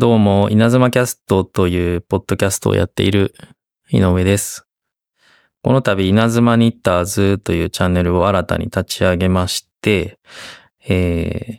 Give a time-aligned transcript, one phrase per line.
[0.00, 3.34] どうも、稲妻キャストというポッドキャストをやっている
[3.90, 4.64] 井上です。
[5.60, 10.20] この度、稲妻ニッターズというチャンネルを新たに立ち上げまして、
[10.88, 11.58] えー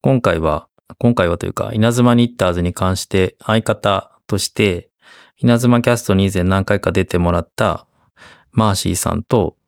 [0.00, 0.68] 今回は、
[0.98, 4.88] 今回はというか、稲妻ニッターズに関して相方として、
[5.36, 7.86] 稲妻キャストに以前何回か出てもらった
[8.50, 9.58] マーシーさんと、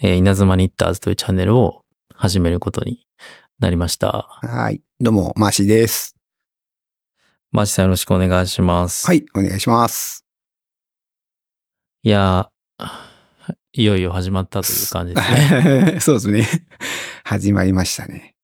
[0.00, 1.82] えー稲妻ニッターズというチャンネルを
[2.14, 3.04] 始めることに
[3.58, 4.28] なりました。
[4.42, 4.80] はい。
[5.00, 6.17] どうも、マーシーです。
[7.50, 9.06] マーシーさんよろしくお願いします。
[9.06, 10.26] はい、お願いします。
[12.02, 12.86] いやー、
[13.72, 16.00] いよいよ始まったという感じですね。
[16.00, 16.46] そうですね。
[17.24, 18.36] 始まりましたね。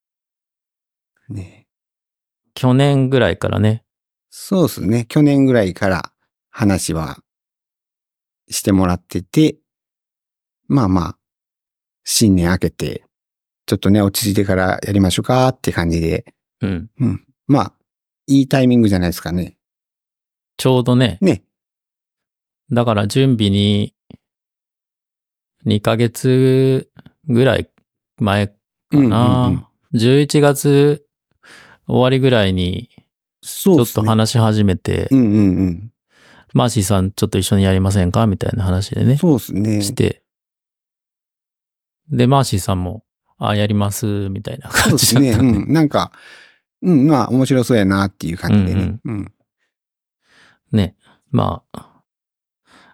[1.28, 1.66] ね
[2.54, 3.84] 去年ぐらいからね、
[4.30, 5.04] そうですね。
[5.04, 6.12] 去年ぐらいから
[6.48, 7.18] 話は
[8.48, 9.58] してもらってて、
[10.66, 11.18] まあまあ、
[12.04, 13.04] 新年明けて、
[13.66, 16.90] ちょっとね、落ち着いてからやりましょうかって感じで、うん。
[17.00, 17.26] うん。
[17.46, 17.72] まあ、
[18.26, 19.56] いいタイミングじゃないですかね。
[20.56, 21.44] ちょうどね、ね。
[22.70, 23.94] だから準備に
[25.66, 26.88] 2ヶ月
[27.28, 27.68] ぐらい
[28.18, 28.54] 前か
[28.92, 29.46] うんな。
[29.48, 31.06] うんうん11月
[31.86, 32.90] 終わりぐらいに
[33.42, 34.02] ちょっと。
[34.02, 35.92] 話し始めて、うんうんうん。
[36.52, 38.26] マーシーさんちょっと一緒にやりませんか？
[38.26, 39.82] みたいな話でね、そうですね。
[39.82, 40.24] して。
[42.10, 43.04] で、マーシーさんも、
[43.38, 44.96] あ、やります、みたいなそう感。
[44.96, 45.58] じだったんで。
[45.58, 45.72] うん。
[45.72, 46.10] なんか、
[46.84, 48.98] うん、まあ、面白そうやなっていう感じでね。
[49.04, 49.32] うん。
[50.70, 50.96] ね。
[51.30, 52.02] まあ、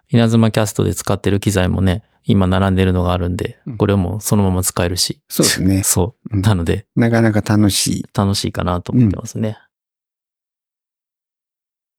[0.09, 5.21] 稲妻キャストで使ってる機材もね、今並んでるのがあるんでうん、これもそのまま使えるし。
[5.27, 6.35] そうですね そう。
[6.35, 8.05] うんなので、なかなか楽しい。
[8.13, 9.57] 楽しいかなと思ってますね。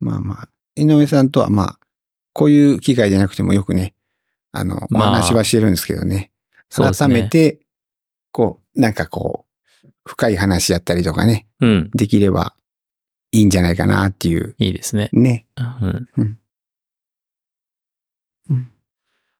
[0.01, 1.79] まあまあ、井上さんとはまあ、
[2.33, 3.95] こういう機会じゃなくてもよくね、
[4.53, 6.33] あの、おまあ話はしてるんですけどね
[6.71, 7.61] 改めて、
[8.33, 9.52] こう、なんかこう、
[10.05, 11.91] 深い話やったりとかね、うん。
[11.95, 12.55] できれば
[13.31, 14.55] いいんじゃないかなっていう。
[14.59, 15.09] いいですね。
[15.13, 15.47] ね。
[15.57, 16.09] うん。
[16.17, 16.39] うん
[18.51, 18.73] うん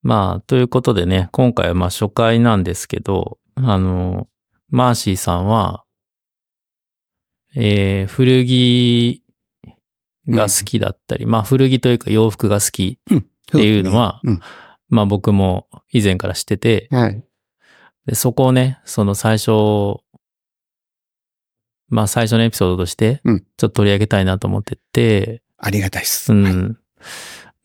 [0.05, 4.27] まあ、ということでね、今回はまあ初回なんですけど、あの、
[4.69, 5.85] マーシーさんは、
[7.55, 9.23] えー、古着
[10.29, 14.41] が好きだったり、まあ古着というか洋服が好きっていうのは、うん
[14.89, 17.25] まあ僕も以前から知ってて、はい。
[18.05, 20.03] でそこをね、その最初、
[21.93, 26.33] まあ最初のエピソードとして、ちょうんっと取り上げたいなと思ってて、ありがたいです。
[26.33, 26.43] はい。
[26.43, 26.79] うん。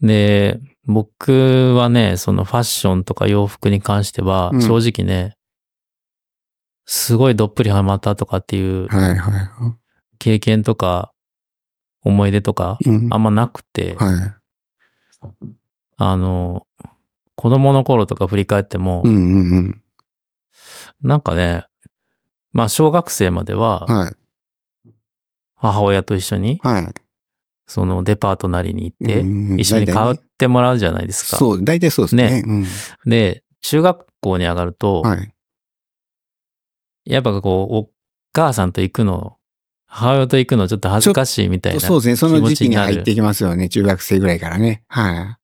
[0.02, 4.62] で、僕はね、そのファッションとか洋服に関してはう、ん。
[4.62, 5.38] 正直ね、
[6.86, 8.88] すごいどっぷりハマったとかっていう
[10.20, 11.14] 経験とか
[12.04, 12.80] 思い出とか
[13.12, 14.40] あんまなくて、は
[15.98, 16.68] あの、
[17.36, 19.04] 子供の頃とか振り返っても。
[21.02, 21.66] なんかね、
[22.54, 24.92] まあ小学生までははい。
[25.56, 26.94] 母親と一緒にはい。
[27.68, 31.38] そのデパートなりに行ってうんうん一緒に買ってもらうじゃないですか。
[31.38, 32.44] そう、大体そうですね。
[32.46, 32.66] うん
[33.06, 35.34] で、中学校に上がると、はい。
[37.06, 37.90] やっぱこう、お
[38.34, 39.38] 母さんと行くの、
[39.86, 42.16] 母親と行くのちょっと恥ずかしいみたいな、そうですね。
[42.16, 43.70] その時期に入ってきますよね。
[43.70, 44.84] 中学生ぐらいからね。
[44.88, 45.38] は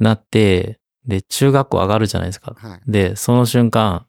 [0.00, 0.02] い。
[0.02, 2.54] なって、で、中学校上がるじゃないですか。
[2.56, 2.80] はい。
[2.86, 4.06] で、その瞬間、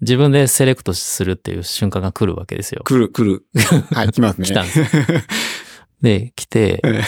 [0.00, 2.82] 自分でセレクトするっていう瞬間が来るわけですよ。
[2.84, 3.44] 来る、来る。
[3.92, 4.46] はい、 来ますね。
[4.46, 4.80] 来たんです
[6.02, 7.02] で、来て、え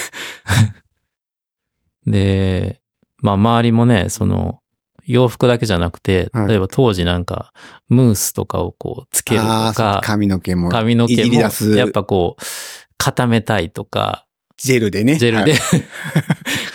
[2.07, 2.81] で、
[3.19, 4.61] まあ周りもね、その、
[5.05, 7.53] 洋服だけじゃなくて、はい例えば当時なんか、
[7.89, 10.69] ムースとかをこうつけるとか、髪の毛も。
[10.69, 11.33] い髪の毛も。
[11.77, 12.43] やっぱこう、
[12.99, 14.27] 固めたいとか、
[14.57, 15.17] ジェルでね。
[15.17, 15.85] ジェルで、はい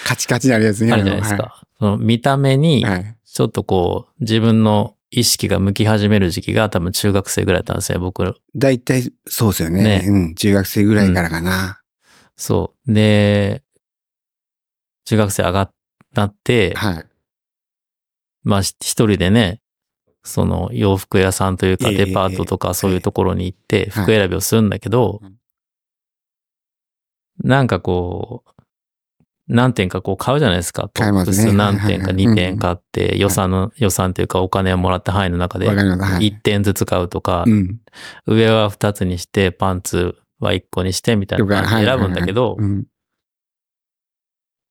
[0.06, 0.92] カチカチになるやつね。
[0.94, 1.64] あるじゃないですか。
[1.80, 2.94] その見た目に、はい。
[2.96, 3.16] はい。
[3.26, 8.34] ちょっとこう、自分の意識が向き始める時期が多分中学生ぐらいだったんですよ、僕。
[8.56, 9.84] 大体、そうですよね。
[9.84, 10.36] ねうん。
[10.36, 11.82] 中学生ぐらいからかな。
[12.38, 12.94] そう。
[12.94, 13.62] で、
[15.06, 15.72] 中学生上が
[16.14, 17.06] なって、はい。
[18.44, 19.62] まあし一人でね、
[20.24, 25.38] その洋服屋さんというかええデパートとかそういうところに行ってはい服選びをするんだけどうん、
[27.44, 28.61] なんかこう、
[29.48, 30.90] 何点かこう買うじゃないですか。
[30.94, 36.14] 買いますね何点かはいはいはい2点買って予算の、予算というかお金をもらった範囲の中でわかります。
[36.14, 36.28] はい。
[36.30, 37.80] 1点ずつ買うとかう、ん。
[38.28, 42.86] 上は2つにしてパンツは1個にしてみたいな感じで選ぶんだけどう、ん。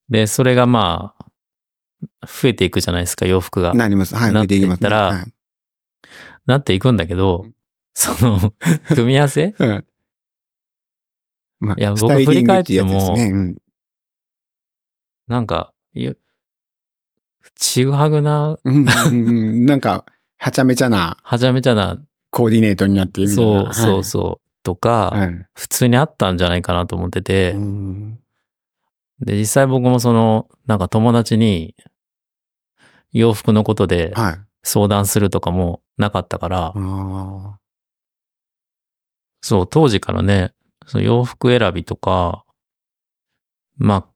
[0.08, 1.24] で、それがまあ、
[2.26, 3.74] 増えていくじゃないですか、洋服が。
[3.74, 4.14] なります。
[4.14, 4.32] はい。
[4.32, 4.72] なってい。
[4.72, 5.26] った
[6.46, 7.46] なっていくんだけど、
[7.94, 8.54] その、
[8.88, 9.54] 組み合わせ？
[9.58, 9.84] うん
[11.60, 13.56] まあいや僕振り返ってもですねうん
[15.30, 16.12] なんか、いや
[17.54, 20.04] ちぐはぐな、なんか、
[20.38, 24.50] はちゃめちゃなはちゃめちゃな、コーディネートになっているみたいなそうそうそう。
[24.64, 25.46] とか、はい。
[25.54, 28.18] 普通にあったんじゃないかなと思ってて、うん
[29.20, 31.76] で、実際僕もその、なんか友達に
[33.12, 34.40] 洋服のことではい。
[34.62, 37.58] 相談するとかもなかったから、ああ。
[39.40, 40.52] そう、当時からね、
[40.86, 42.44] その洋服選びとか、
[43.78, 44.09] まあ、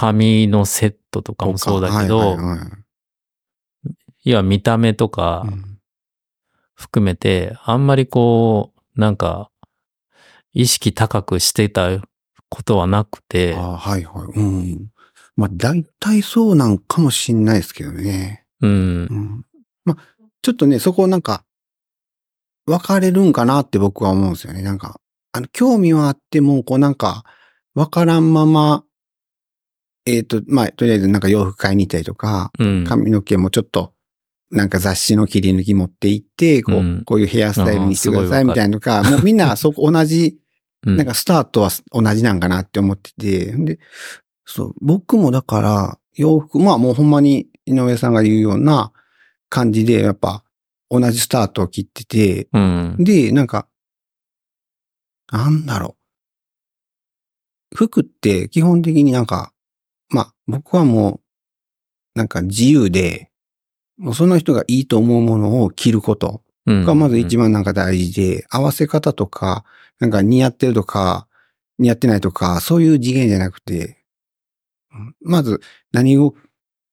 [0.00, 2.24] 髪のセットとかもそうだけど、は
[4.24, 5.68] いは見た目とかうん
[6.78, 9.50] 含めて、あんまりこう、なんか、
[10.52, 12.00] 意識高くしてた
[12.48, 14.38] ことはなくて、ああはいはい。
[14.38, 14.88] うん。
[15.34, 18.44] まあ、大体そうなんかもしんないですけどね。
[18.60, 19.44] うんう、ん。
[19.84, 20.04] まあ、
[20.40, 21.44] ちょっとね、そこなんか、
[22.64, 24.62] 分かれるんかなって僕は思うんですよね。
[24.62, 25.00] なんか、
[25.32, 27.24] あの、興味はあっても、こうなんか、
[27.74, 28.84] 分からんまま、
[30.08, 33.92] えっ、と、まあ、とりあえずなんか洋服買いに行ったりとか、うん、髪の毛もちょっと、
[34.50, 37.02] なんか雑誌の切り抜き持って行って、こう、うん。
[37.04, 40.38] こういうヘアスタイルにしてくださいみたいなのか、もうみんなそこ同じ、
[40.86, 40.96] うん。
[40.96, 43.78] なんかスタートは同じなんかなって思ってて、で、
[44.46, 48.92] そう、僕もだから、洋服、まあもうほんまに井上さんが言うような
[49.50, 50.44] 感じで、やっぱ
[50.88, 53.68] 同じスタートを切ってて、うん、で、なんか、
[55.30, 55.96] なんだろ
[57.72, 57.76] う。
[57.76, 59.52] 服って基本的になんか、
[60.10, 61.20] まあ僕はも
[62.16, 63.30] う、なんか自由で、
[63.98, 69.64] もうその人がいいと思うものを着ることうんがまず一番なんか大事で、合わせ方とか、
[70.00, 71.26] なんか似合ってるとか、
[71.78, 73.96] 似合ってないとか、そういう次元じゃなくて、
[74.92, 75.60] うんまず
[75.92, 76.34] 何を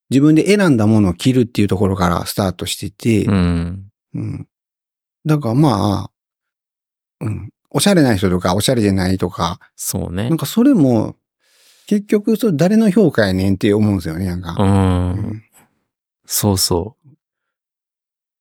[0.09, 4.47] 自分で選んだものを着るっていうところからスタートしてて、うん、うん。
[5.25, 6.11] だからまあ、
[7.21, 7.49] うん。
[7.71, 10.37] おしゃれな人とか、おしゃれじゃないとか、そうねなん。
[10.37, 11.15] かそれも、
[11.87, 14.55] 結局、それ誰の評価やねんって思うんですよね、なんか。
[14.59, 15.41] うん、うん
[16.25, 16.95] そうそ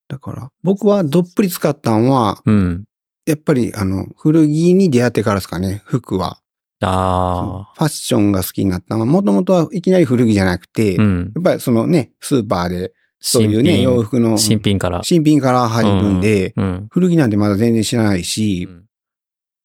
[0.08, 2.50] だから、僕はどっぷり使ったんは、う。
[2.50, 2.84] うん。
[3.26, 6.38] やっぱり、あの、古着に出会ってからですかね、服は。
[6.82, 11.32] あファッションが好きになったのは、もともとはいきなり古着じゃなくて、あ、うん。
[11.34, 15.00] やっぱりそのね、スーパーで、そういうね、洋服の新品から。
[15.02, 16.86] 新品から入るんで、うん。
[16.90, 18.68] 古着なんてまだ全然知らないし、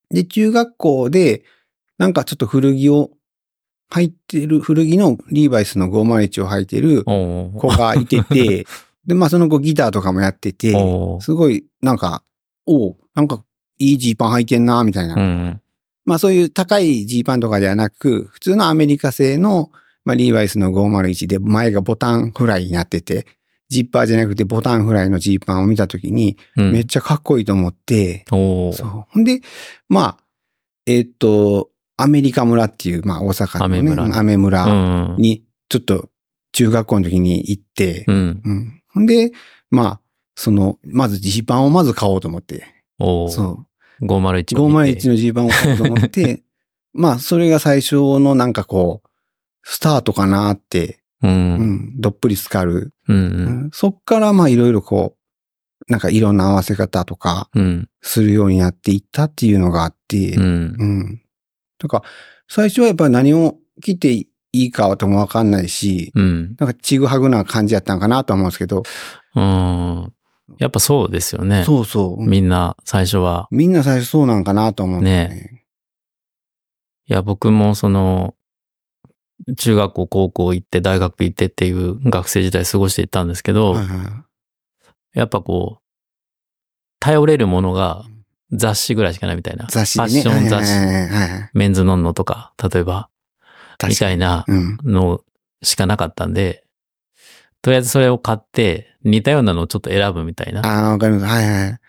[0.10, 1.44] で、中学校で、
[1.98, 3.12] なんかちょっと古着を
[3.92, 8.66] 履いてる、古着のリーバイスの501を履いてるお子がいてて、
[9.06, 12.24] で、まあその子ギターとかもやってて、おすごい、なんか、
[12.66, 13.44] おうなんか
[13.80, 15.16] いいジーパン履いてんな、みたいな。
[15.16, 15.62] うん。
[16.06, 19.72] まあそういう高いジーパンとかではなく、普通のアメリカ製の、
[20.06, 23.26] まあリーバイスの501で前がボタンフライになってて、
[23.70, 29.06] ジッパーじゃなくてボタンフライのジーパンを見たときに、うんめっちゃかっこいいと思って、おーそう。
[29.10, 29.42] ほんで、
[29.88, 30.18] まあ、
[30.86, 31.70] えーっと、
[32.02, 33.80] アメリカ村っていう、まあ大阪のね、
[34.16, 35.16] アメ村村ん。
[35.18, 36.10] に、ちょっと
[36.54, 38.82] 中学校の時に行って、うん。
[38.96, 39.06] うん。
[39.06, 39.32] で、
[39.70, 40.02] まあ、
[40.36, 42.66] その、まずジーパンをまず買おうと思って。
[43.00, 43.66] おーそ
[44.00, 44.06] う。
[44.06, 45.02] 501を見て。
[45.02, 46.44] 501のジーパンを買おうと思って、
[46.94, 49.10] まあ、それが最初のなんかこう、
[49.64, 51.28] スタートかなって、う。
[51.28, 52.94] うんん、どっぷり浸かる。
[53.10, 53.14] う。
[53.14, 55.18] うんん、そっからまあいろいろこ
[55.88, 57.90] う、なんかいろんな合わせ方とかうん。
[58.02, 60.44] するようになっていったっていうのがあって、うん。
[60.44, 61.22] うん。
[61.80, 62.04] とか、
[62.48, 66.56] 最初はやっぱり何を着ていいかともわかんないし、うん。
[66.60, 68.84] なんかちぐはぐな感じやったんかなと思うんですけど、
[69.36, 70.14] うん。
[70.58, 71.64] やっぱそうですよね。
[71.64, 72.24] そうそう。
[72.24, 73.48] みんな最初は。
[73.52, 75.66] みんな最初そうなんかなと思うんですね。
[77.08, 78.36] いや、僕もその、
[79.58, 84.26] 中学校、高校行って、大学行ってっていう学生時代過ごしていったんですけど、はいは
[85.14, 85.84] やっぱこう、
[87.00, 88.04] 頼れるものが
[88.52, 89.66] 雑誌ぐらいしかないみたいな。
[89.66, 89.68] い。
[89.70, 90.24] 雑誌でね。
[90.24, 90.74] ファッション雑誌。
[90.74, 91.50] はいはいはいはい。
[91.54, 93.10] メンズノンノとか、例えば、
[93.88, 94.78] みたいなうん。
[94.84, 95.22] の
[95.62, 96.64] しかなかったんで、
[97.62, 100.62] とりあえずそれを買って、似たようなのをちょっと選ぶみたいな。
[100.62, 101.26] ああ、わかります。
[101.26, 101.80] はいはい。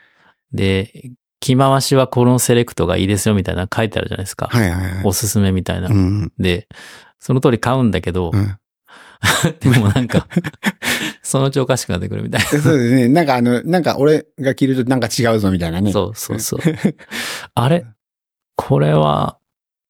[0.53, 4.49] で、着回しはこのセレクトがいいですよみたいなの書いてあるじゃないですか。
[4.49, 5.05] はいはいはい。
[5.05, 5.89] おすすめみたいな。
[5.89, 6.33] うん。
[6.39, 6.69] で、
[7.19, 8.57] その通り買うんだけど、うん。
[9.61, 10.27] でもなんか、
[11.23, 13.09] そのうちおかしくなってくるみたい そうですね。
[13.09, 15.87] なんかあの、なんか俺が着るとなんか違うぞみたいなな。
[15.87, 15.93] ね。
[15.93, 16.61] そうそうそう。
[17.55, 17.85] あれ？
[18.57, 19.39] これは、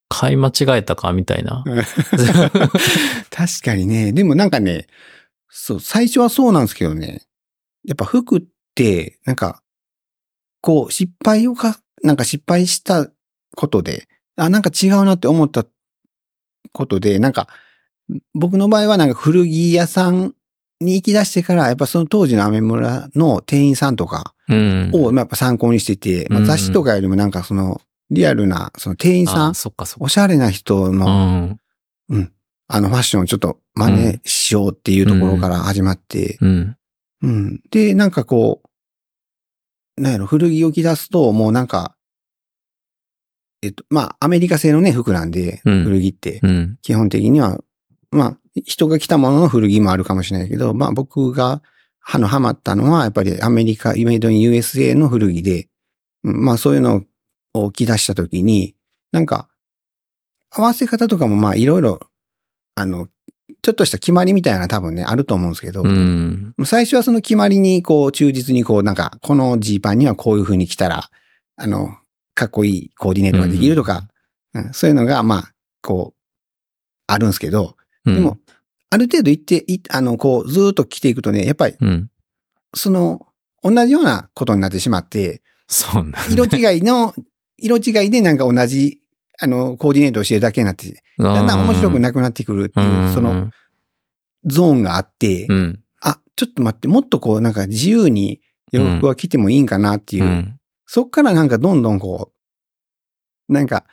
[0.08, 1.64] 買い間違えたかみたいな。
[3.30, 4.12] 確かにね。
[4.12, 4.88] でもなんかね、
[5.48, 7.22] そう、最初はそうなんですけどね。
[7.84, 8.42] やっぱ服っ
[8.74, 9.62] て、なんか、
[10.60, 13.08] こう、失敗をか、なんか失敗した
[13.56, 15.64] ことで、あ、なんか違うなって思った
[16.72, 17.48] ことで、なんか、
[18.34, 20.34] 僕の場合はなんか古着屋さん
[20.80, 24.90] に行き出してから、やっぱその当時のアメ村の店員さんとかうん。
[24.92, 29.52] を、まあやっぱ参考にしてて、まあうん雑誌とかよりもなんかその、リアルな、その店員さん。
[29.98, 31.60] おしゃれな人うの、ん。
[32.72, 36.76] あのファッションをちょっと真似しようっていうところから始まって、うん。
[37.22, 37.60] うん。
[37.70, 38.62] で、なんかこ
[39.98, 41.94] う、なんやろ、古着を着出すと、もうなんか、
[43.62, 46.78] えっと、まあ、アメリカ製のね、服なんで、うん古着って、うん。
[46.80, 47.58] 基本的には、
[48.10, 51.62] まあ、人が着たものの古着もあるかもしれないけど、まあ、僕が、
[52.02, 55.68] あの、ハマったのは、やっぱりアメリカ、メイドイン USA の古着で、
[56.24, 57.04] うんまあ、そういうの
[57.54, 58.74] を着出したときに、
[59.12, 59.48] なんか、
[60.50, 62.00] 合わせ方とかもまあ、いろいろ、
[62.74, 63.08] あの、
[63.62, 66.54] ちょっとした決まりみたいなの多分ね、あると思うんですけど、うん。
[66.64, 71.10] 最初はその決まりにこう忠実にこうなんかこのジーパンにはこういう風に着たら、
[71.56, 71.94] あの、
[72.34, 74.08] かっこいいコーディネートができるとか、
[74.54, 75.52] うんそういうのがまあ、
[75.82, 76.20] こう、
[77.06, 77.76] あるんですけど、
[78.06, 78.38] うんでも、、
[78.90, 82.10] ある程度行って、いあの、こうずーっと着ていくとね、やっぱりうん。
[82.74, 83.26] その、
[83.62, 87.14] 同じようなことになってしまって、そうなね色違いの、
[87.58, 89.00] 色違いでなんか同じ、
[89.40, 93.50] あの、コーディネートをしてるだけになって、だんだん面白くなくなってくるっていう、その、
[94.44, 95.80] ゾーンがあって、うん。
[96.00, 98.40] あ、ちょっと待って、もっとこう、なんか自由に
[98.72, 100.56] 洋服は着てもいいんかなっていう、うん。
[100.86, 102.32] そっからなんかどんどんこ
[103.48, 103.84] う、なんか、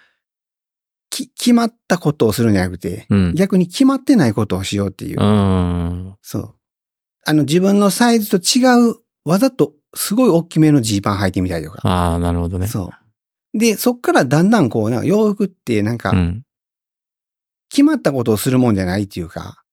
[1.25, 3.33] き、決まったことをするんじゃなくて、うん。
[3.35, 5.21] 逆に決まってないことをしようっていう。
[5.21, 6.15] うん。
[6.21, 6.55] そう。
[7.25, 8.95] あの自分のサイズと違う、
[9.25, 11.79] わざとすごい大きめのジーパン履いてみたりとか。
[11.83, 12.67] ああ、なるほどね。
[12.67, 12.91] そ
[13.53, 13.57] う。
[13.57, 16.43] で、そっからだんだんこう、なんか洋服ってなんかう、ん。
[17.69, 19.63] 決まったことをするもんじゃないっていうか、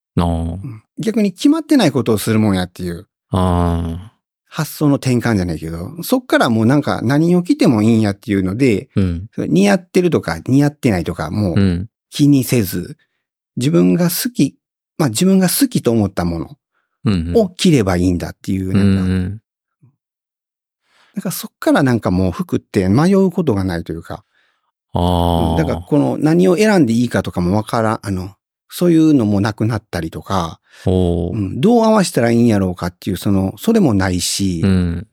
[0.99, 3.09] 逆に決まってないことをするもんやっていう。
[3.31, 4.14] ああ。
[4.55, 9.29] 発想の転換じゃないけど、そっからもうなんか何を着てもいいんやっていうので、うん。
[9.37, 11.55] 似合ってるとか似合ってないとかもう。
[11.57, 12.97] うん気にせず、
[13.57, 14.57] 自分が好き、
[14.99, 16.59] まあ自分が好きと思ったもの
[17.07, 17.33] うん。
[17.35, 19.41] を着ればいいんだっていう、うなんか、ん。
[21.17, 24.25] だからそっからなんかもう服って迷うことがないというか、
[24.93, 25.59] ああ。
[25.59, 28.37] だからこの何を選んでいいかとかもわからん、あの、
[28.77, 30.91] そういうのもなくなったりとか、う
[31.37, 35.07] んどう合わせたらいいんやろうかっていう、その、それもないし、うん。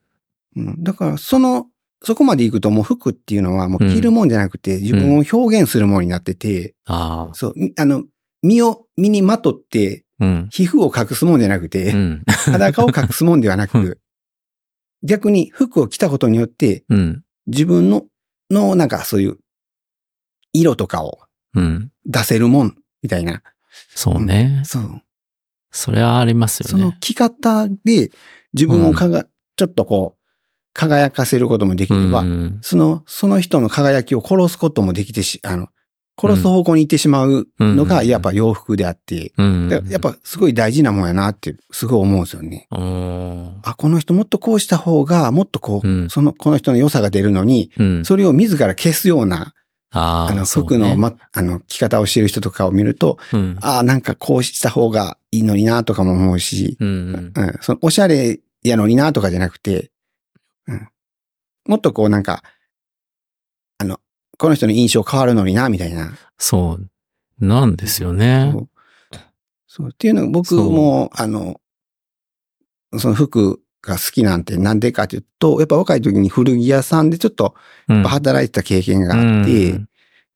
[0.56, 1.68] うんだから、その、
[2.02, 7.34] そこまで行くともう服っていうのはもう着るもんじゃなくて、自分を表現するものになってて、ああ。
[7.36, 8.04] そう、みあの、
[8.42, 10.50] 身を、身にまとって、うん。
[10.52, 12.24] 皮膚を隠すもんじゃなくて、うん。
[12.26, 14.00] 裸を隠すもんではなうく、
[15.04, 17.22] 逆に服を着たことによって、うん。
[17.46, 18.08] 自分の、
[18.50, 19.38] の、なんかそういう、
[20.52, 21.20] 色とかを
[21.54, 21.92] うん。
[22.08, 23.42] 出せるもん、みたいな。
[23.96, 24.62] そうね。
[24.66, 25.02] そう。
[25.72, 26.70] それはありますよね。
[26.72, 28.12] その着方で
[28.54, 30.22] 自分をかが、ちょっとこう、
[30.74, 35.68] 輝かせることもできれば、うんその、その人の輝きを殺すこともできてし、あの、
[36.20, 39.70] 殺す方向に行ってしまうのが、うんやっぱ洋服であって、うん。
[39.90, 42.68] やっぱすごい大事なもんやなって、すごい思うんですよね。
[42.72, 43.60] うん。
[43.64, 48.06] あ、この人もっとこうした方が、もっとこう、うんその、この人の良さが出るのに、うん。
[48.06, 49.54] それを自ら消すような、
[49.92, 50.32] ああ。
[50.32, 53.58] あの、服の、ま、あの、着方をしている人とかを見ると、うん。
[53.62, 57.32] ああ、なんかこうした方がいいのになとかも思うし、うん。
[57.36, 59.92] うん、その、おしゃれやのになとかじゃなくて、
[60.68, 60.88] うん、
[61.68, 62.44] もっとこうなんか、
[63.78, 64.00] あの、
[64.38, 66.14] この人の印象変わるのにな、みたいな。
[66.38, 67.46] そう。
[67.46, 68.60] なんですよねそ。
[68.60, 68.70] う。
[69.68, 69.90] そう。
[69.92, 71.60] っていうのが僕も、あの、
[72.98, 77.56] その服が好きなんてなんでかというと、やっぱ若い時に古着屋さんでちょっと
[77.88, 78.04] うん。
[78.04, 79.90] 働いてた経験があって、うん。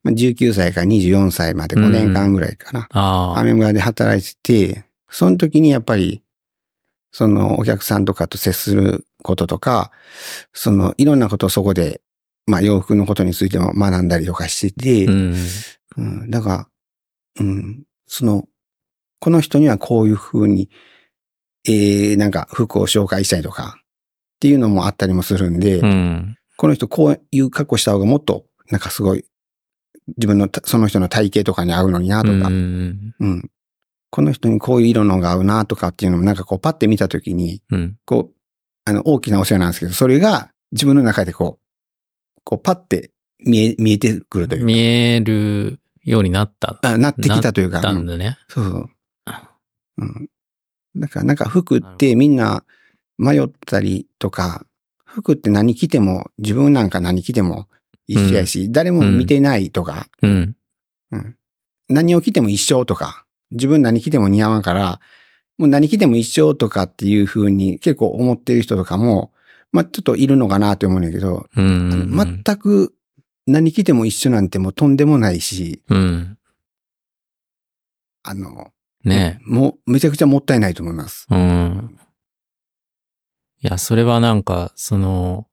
[0.03, 2.87] まあ19歳から24歳まで5年間ぐらいかな。
[2.91, 6.21] アメ村で働いてて、その時にやっぱり、
[7.11, 9.91] そのお客さんとかと接することとか、
[10.53, 12.01] そのいろんなことをそこで、
[12.45, 15.35] まあ洋服のことについても学んだりとかしてて、うん。
[15.97, 16.67] うん、だから、
[17.39, 18.45] うん、その、
[19.19, 20.69] この人にはこういう風に、
[21.67, 23.77] えー、なんか服を紹介したりとか、
[24.35, 26.37] っていうのもあったりもするんで、うん。
[26.57, 29.25] この人こういう格好した方がもっと、なんかすごい、
[30.17, 33.15] 自分のた、その人の体型とかに合うのになとか、うん。
[33.19, 33.49] うん。
[34.11, 37.97] この人にこういう色のが合うなとかっていうのもなんかこうパッて見たときに、うん。
[38.05, 38.35] こう、
[38.85, 46.77] あの大きなお世話なんですけど、それが自分の中でこう、こうパッて見え、見えてくるというか見えるようになった。
[46.83, 48.37] あなってきたというか、うんたんだね。
[48.47, 48.89] そうそう。
[49.97, 50.29] うん。
[50.95, 52.63] だからなんか服ってみんな
[53.17, 54.65] 迷ったりとか、
[55.05, 57.67] 服って何着ても、自分なんか何着ても
[58.07, 60.55] 一緒やし、誰も見てないとか、うん。
[61.11, 61.35] うん。
[61.87, 64.99] 何を着ても一緒とか、自分何着ても似合わんから、
[65.57, 69.31] もう何着ても一緒とかっていう風に結構思ってる人とかも、
[69.71, 71.89] まあちょっといるのかなって思うんだけど、うあん。
[72.11, 72.93] の全く
[73.47, 76.37] 何着ても一緒なんてもうとんでもないし、うん。
[78.23, 78.71] あの、
[79.05, 81.27] ねもうめちゃくちゃもったいないと思います。
[81.29, 81.97] うん。
[83.61, 85.47] いや、それはなんか、その、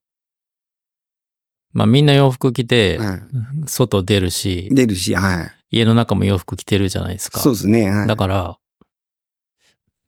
[1.73, 3.21] まあみんな洋服着て、はい。
[3.67, 5.77] 外出るし、出るし、はい。
[5.79, 7.41] 家の中も洋服着てるじゃないですか。
[7.41, 7.91] そうですね。
[7.91, 8.59] はいだから、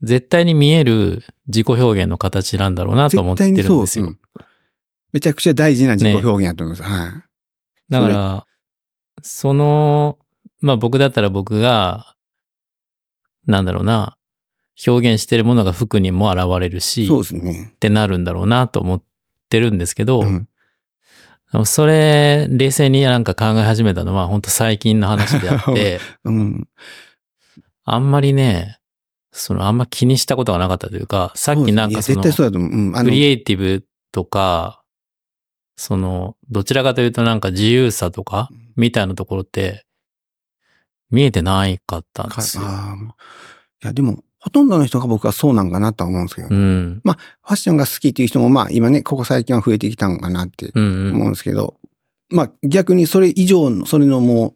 [0.03, 4.07] 絶対に見える自己表現の形なんだろうなと思ってるんですよ。
[4.07, 4.19] うん
[5.13, 6.91] めちゃくちゃ大事な自己表現だと思います。
[6.91, 7.11] はい。
[7.89, 8.47] だから、
[9.23, 10.19] その、
[10.61, 12.14] まあ僕だったら僕が、
[13.47, 14.17] なんだろうな、
[14.87, 17.75] 表現してるものが服にも現れるし、そうっですね。
[17.81, 19.03] てなるんだろうなと思っ
[19.49, 20.49] てるんですけど、うん。
[21.65, 26.69] それ、冷静になんか考え始めたのは本当最近の話であって、 うん。
[27.85, 28.79] あんまりね、
[29.31, 32.71] そのあんま気にしたことがなかったというか、さっきなんかその、そうだと思う。
[32.71, 32.93] うん。
[32.93, 34.83] ク、リエイティブとか、
[35.77, 39.84] その、どちらかというとなんか自由さとか、みたいなところって、
[41.15, 42.65] 見えてないかったんかですよ。
[42.65, 47.03] いや、でも、ほとんどの人が僕はそうなんかなとは思うんですけど、フうん。
[47.05, 47.17] ァ
[47.47, 51.15] ッションが好きっていう人も、まあ今ね、ここ最近は増えてきたのかなってうんうん。
[51.15, 51.77] 思うんですけど、
[52.31, 54.55] まあ逆にそれ以上の、それのも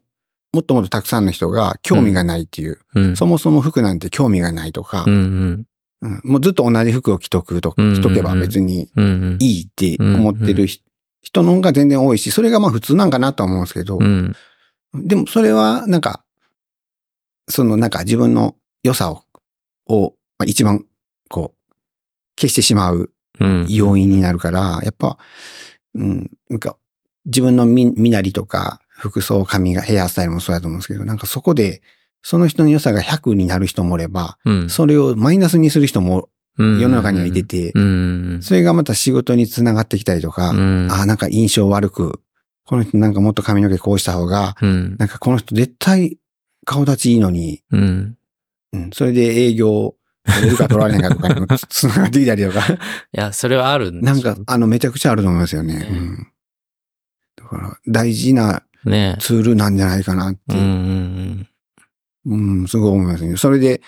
[0.52, 3.16] う、もっともっとたくさんの人が興味がないっていう、うん。
[3.16, 9.04] そもそも服なんて興味がないとかう、んうんもうずっと同じ服を着とくと、うん着とけば別にうん。
[9.04, 9.38] うんうん。
[9.40, 10.80] いいって思ってるひ
[11.22, 14.34] 人の方が全然多いし、それがまあ普通なんかなとは思うんですけど、うん。
[14.94, 16.22] でもそれはなんか、
[17.48, 19.22] そのなんか自分の良さを、
[19.88, 20.84] をまあ一番
[21.28, 21.74] こう、
[22.38, 23.66] 消してしまううん。
[23.68, 25.16] 要因になるから、やっぱ、
[25.94, 26.76] うん、なんか
[27.26, 31.82] 自分の身身なりとか、服装、髪が、ヘアスタイルもそうだと思うんですけど、なんかそこで、
[32.22, 34.70] その人の良さが100になる人もおれば、うん。
[34.70, 36.28] それをマイナスにする人も
[36.58, 38.38] うん世の中にはいてて、うん。
[38.42, 40.88] それがまた仕事につながってきたりとか、うん。
[40.90, 42.20] ああ、なんか印象悪く、
[42.64, 44.96] この人なんかもっと髪の毛こうした方が、うん。
[44.98, 46.18] なんかこの人絶対
[46.68, 48.18] 顔立ちいいのに、うん。
[48.74, 49.94] うん、それで営業
[50.26, 52.76] 取れるか取られないかとかにも つながってきたりとか、い
[53.12, 55.78] や、それはあるんでなんしょかあのめちゃくちゃあると思いますよね。
[55.78, 56.26] ねうん、
[57.36, 60.58] だから大事なねツールなんじゃないかなって、うん
[62.26, 63.38] うんうん、すごい思いますね。
[63.38, 63.80] それで、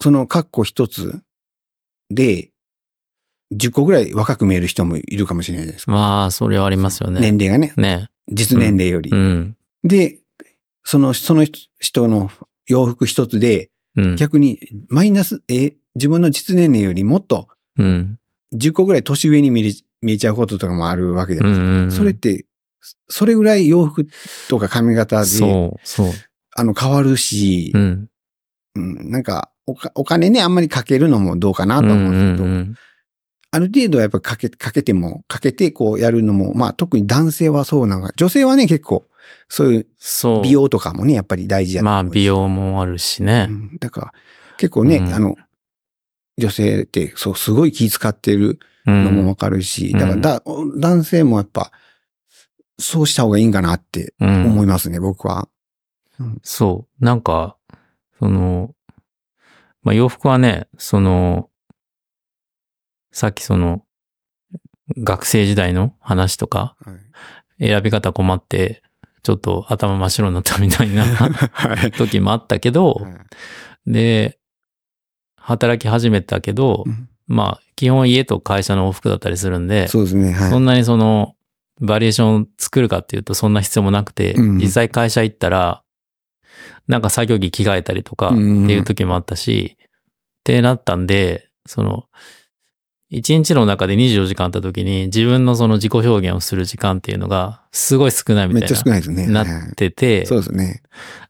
[0.00, 1.20] そのカッコ一つ
[2.10, 2.50] で、
[3.52, 5.94] 10個ぐらい若く見える人もいるかもしれないですうん。
[5.94, 7.20] まあ、それはありますよね。
[7.20, 8.08] 年齢がね、ね。
[8.28, 9.10] 実年齢より。
[9.10, 9.56] うん。
[9.82, 10.18] で、
[10.86, 11.44] その、その
[11.80, 12.30] 人の
[12.66, 14.16] 洋服一つで、うん。
[14.16, 18.18] 逆にマイナス、え、自分の実年齢よりもっとうん。
[18.54, 21.90] 10個ぐらい年上に見れ見えちゃうこととかもあるわけで、うんうん。
[21.90, 22.46] それって、
[23.08, 24.06] それぐらい洋服
[24.48, 26.10] とか髪型で、そう、そう。
[26.54, 28.08] あの、変わるしう、ん。
[28.76, 32.74] うん、なんかお金ね、あんまりかけるのもどうかなと思うんですけど、うんうん
[33.52, 39.06] ある程度はやっぱかけ、かけても、かけてこうやるのも、まあ特に男性はそうなのが、女性はね、結構、
[39.48, 40.42] そういうそう。
[40.42, 43.52] 美容とかもね、やっぱり大事やとまあ、美容もあるしねう。
[43.52, 44.12] んだから、
[44.56, 45.36] 結構ね、うんあの、
[46.38, 49.26] 女性って、そう、すごい気遣ってるうのもん。
[49.28, 50.42] わかるし、うんだからだ、
[50.78, 51.72] 男性もやっぱ、
[52.78, 55.48] そうした方がいいんかなってうん思いますね、僕は。
[56.42, 57.04] そう。
[57.04, 57.56] なんか、
[58.18, 58.74] その、
[59.82, 61.50] まあ、洋服はね、その、
[63.12, 63.82] さっきその、
[64.98, 67.68] 学生時代の話とか、はい。
[67.68, 68.82] 選び方困って、
[69.26, 71.90] ちょっと頭真っ白になったみたいなはい。
[71.90, 73.04] 時もあったけど、
[73.84, 74.38] で、
[75.36, 80.50] 働き始めたけど、うんまあ、基本家と会社の往復だったりするんで、そうですね、はい。
[80.50, 81.34] そんなにその、
[81.80, 85.82] バリエーションを作るかっていうとそんな必要もなくて、うん実際会社行ったら、
[86.86, 89.86] なんか作業着着替えたりとかってうんいう時もあったし、っ
[90.44, 92.04] てなったんで、その、
[93.08, 99.26] 一日の中で24時間あった時に自分のその自己表現をする時間っていうのがすごい少ないみめっちゃたい少ないですね。
[99.28, 100.82] な、ってて、そうですね。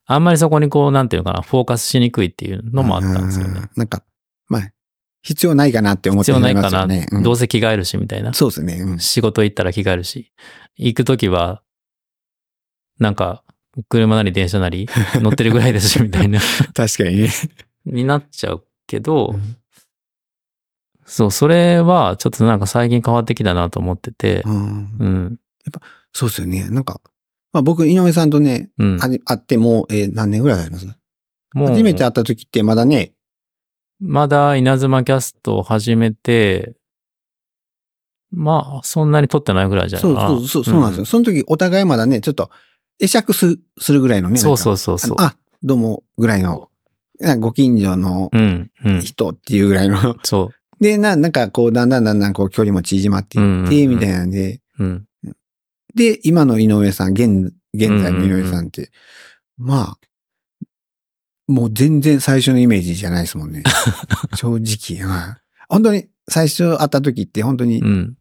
[0.07, 3.61] あんまりそこにこう、なんていうのかな、フォーカスしにくいっていうのもあったんですよね。
[3.61, 4.03] うんなんか、
[4.49, 4.73] まあ、
[5.23, 6.85] 必要ないかなって思って必要ないかな。
[6.85, 8.33] うんどうせ着替えるしみたいな。
[8.33, 8.75] そうですね。
[8.77, 10.33] うん仕事行ったら着替えるし、
[10.77, 11.63] 行くときは、
[12.99, 13.43] なんか、
[13.91, 16.41] 車なり電車なり乗ってるぐらいですし、みたいな、
[16.73, 17.31] 確かにね。
[17.85, 19.39] になっちゃうけど、
[21.07, 25.39] そう、それはちょっとなんか最近変わってきたなと思ってて、うんうん、
[26.13, 26.69] そうですよね。
[26.69, 27.01] なんか、
[27.53, 28.99] まあ僕、井上さんとね、うん。
[28.99, 30.87] 会ってもう、えー何年ぐらいあります？
[31.55, 33.13] もう、初めて会った時ってまだね、
[34.01, 36.75] まだ稲妻キャストを始めて、
[38.31, 40.29] まあ、そんなに撮ってないぐらいじゃないそうかな。
[40.29, 41.05] そうそう、そうなんですよ。
[41.07, 42.51] その時お互いまだね、ちょっと、
[43.01, 44.39] 会釈すするぐらいのね。
[44.39, 45.17] そうそううそうそう。
[45.19, 46.69] あ、どうも、ぐらいの、
[47.39, 49.01] ご近所のうん、うん。
[49.01, 50.17] 人っていうぐらいの。
[50.25, 54.85] そで、な、なんかこう、だんだんだんだんこう、距離も縮まっていって、うんみたいなんで、う。
[54.85, 55.07] うん。
[55.95, 58.91] で、今の井上さん、現、現在の井上さんって、
[59.57, 59.99] まあ、
[61.49, 63.63] もう全然最初のイメージじゃないですもんね。
[64.35, 65.09] 正直。
[65.09, 65.37] はい
[65.69, 68.17] 本当に最初会った時って本当に、うん。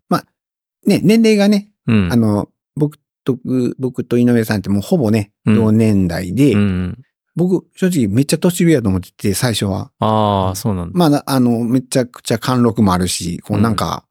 [0.86, 2.10] ね、年齢がね、うん。
[2.12, 3.38] あの、僕と、
[3.80, 7.00] 僕と井上さんってもうほぼね、うん同年代で、うん。
[7.36, 9.92] 僕、正直めっちゃ年上やと思ってて、最初は。
[10.00, 10.98] ああ、そうなんだ。
[10.98, 14.06] まあ、あの、めちゃくちゃ貫禄もあるし、こうなんか、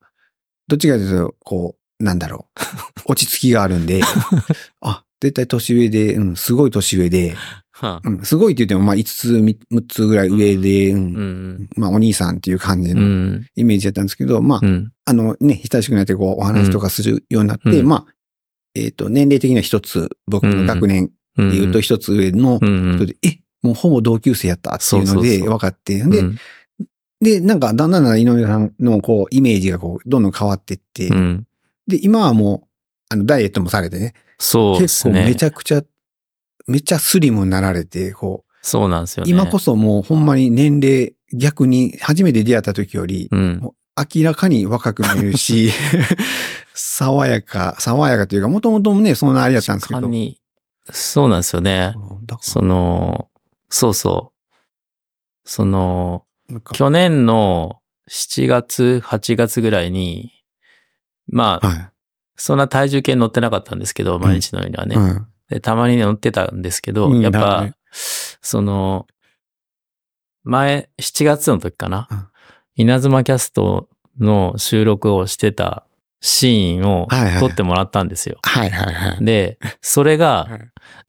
[0.68, 2.60] どっちかというと、こう、なんだろう、
[3.12, 4.02] 落ち着きがあるんで、
[4.82, 7.34] あ、絶対年上で、うん、すごい年上で、
[7.70, 11.68] はあうん、すごいって言っても、まあ、5つ、6つぐらい上で、うんうん。
[11.76, 13.46] まあ、お兄さんっていう感じうのん。
[13.56, 14.92] イメージだったんですけど、まあう、ん。
[15.06, 18.14] あのね、親しくなってこう、お話とかするようになって、うんまあ、
[18.76, 22.60] えっ、と、年齢的には一つ、僕の学年言うと一つ上の
[23.22, 26.22] え、もうほぼ同級生やったっていうので分かって、うん、で、
[27.20, 31.46] で、なんか、だんだんだん井上さんのこう、イメージがこう、どんどん変わっていって、うん。
[31.86, 32.68] で、今はもう、
[33.08, 35.24] あの、ダイエットもされてね、そうで結構すね。
[35.24, 35.82] めちゃくちゃ、
[36.66, 39.30] めっちゃスリムになられて、こう、そうなんですよね。
[39.30, 43.60] 今こそもうほんまに年齢、逆に初めて出会った時より、うん。
[44.14, 45.70] 明らかに若く見えるし、
[46.74, 50.00] 爽やか、爽やかというか、もともとね、そんなあれやったんですけど。
[50.00, 50.40] 他に、
[50.90, 51.94] そうなんですよね。
[52.40, 53.28] その、
[53.68, 55.48] そうそう。
[55.48, 56.24] その、
[56.72, 60.32] 去年の7月、8月ぐらいに、
[61.26, 61.90] まあ、はい。
[62.36, 64.96] そんな体重計乗ってなかったんですけど、毎日のようにはね。
[64.96, 67.74] うんでたまに乗ってたんですけど、うんやっぱ、ね
[68.40, 69.06] その、
[70.42, 72.08] 前、7月の時かな。
[72.10, 72.26] うん
[72.76, 75.86] 稲妻キャストの収録をしてた
[76.26, 77.06] シーンを
[77.38, 78.38] 撮ってもらったんですよ。
[78.42, 79.24] はいはいはい。
[79.24, 80.60] で、それがはい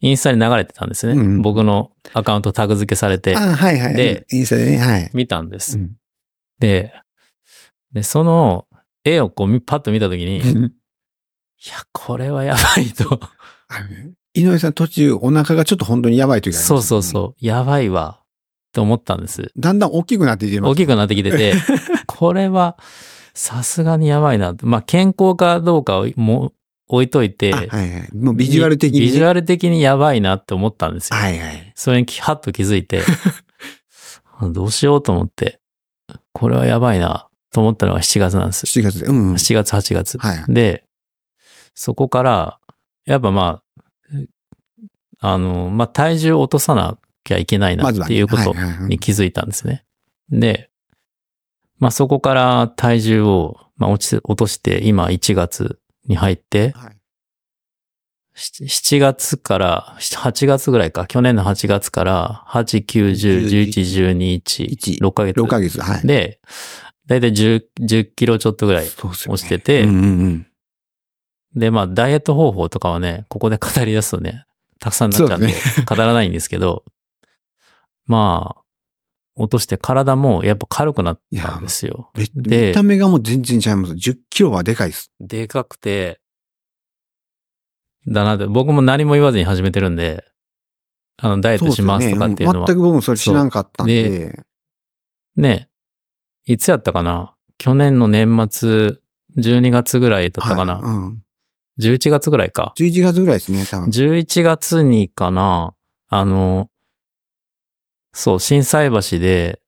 [0.02, 1.14] インスタに流れてたんですね。
[1.14, 3.94] うん僕のアカウントタグ付けされてあ、はいはい。
[3.96, 5.10] で、インスタでね、はい。
[5.14, 5.78] 見たんです。
[5.78, 5.92] うん
[6.60, 6.94] で、
[7.92, 8.66] で、その
[9.04, 13.20] 絵をこうパッと見たときに、いや、これはやばいと。
[14.34, 17.46] 井上さん途中お腹がちょっと本当にやばい時がありましたそうそうそう。
[17.46, 18.20] やばいわ。
[18.22, 18.26] っ
[18.74, 19.52] て思ったんです。
[19.58, 20.72] だんだん大きくなっていってます。
[20.72, 21.56] 大きくなってきてて、
[22.08, 22.78] これは
[23.36, 24.56] さすがにやばいな。
[24.62, 26.54] まあ、健康かどうかをもう
[26.88, 28.10] 置いといて、あはいはい。
[28.16, 29.06] もうビジュアル的にね。
[29.08, 31.18] ビジュアル的にやばいなって思ったんですよ。
[31.18, 31.72] はいはい。
[31.76, 33.02] それにハッと気づいて、
[34.42, 35.60] どうしようと思って、
[36.32, 38.66] これはやばいなと思ったのが7月なんです。
[38.66, 39.08] 7月で。
[39.08, 39.34] うんうん。
[39.34, 40.18] 7月、8月。
[40.18, 40.86] はいで、
[41.74, 42.60] そこから、
[43.06, 43.62] やっぱま
[45.22, 47.90] あ、あの、まあ、体重を落とさなきゃいけないな。
[47.90, 48.54] っていうこと
[48.88, 49.84] に気づいたんですね。
[50.30, 50.70] で、
[51.78, 56.96] まあ、そこから体重を、まあ、落ち、落として、今1月に入って、はい
[58.36, 65.40] 7 7月から、8月ぐらいか、去年の8月から、8、9、10、11、12、1、6ヶ月。
[65.40, 65.80] 6ヶ月。
[65.80, 66.06] はい。
[66.06, 66.42] で、
[67.08, 70.48] だいたい10、10キロちょっとぐらい落ちてて、うんうんうん。
[71.56, 74.46] で、まあ、ダイエット方法とかはね、ここで語り出すとね、
[74.80, 76.84] たくさんになっちゃうんで、そう語らないんですけど、
[78.06, 78.62] まあ、
[79.36, 82.12] 落として体もやっぱ軽くなったんですよ。
[82.16, 83.94] めで見た目がもう全然違います。
[83.94, 85.12] 10キロはでかいです。
[85.20, 86.22] でかくて、
[88.08, 90.24] だなって、僕も何も言わずに始めてるんで、
[91.18, 92.68] あの、ダイエットしますとかっていうのは。
[92.68, 94.44] 全く僕もそれ知らんかったんで。
[95.36, 95.70] ね、
[96.46, 97.36] いつやったかな？
[97.58, 98.98] 去年の年末、
[99.38, 101.24] 12月ぐらいだったかな、はいうん。
[101.80, 102.74] ?11 月ぐらいか。
[102.78, 103.90] 11月ぐらいですね、多分。
[103.90, 105.74] 11月にかな、
[106.08, 106.70] あの、
[108.16, 109.60] そう、震災橋で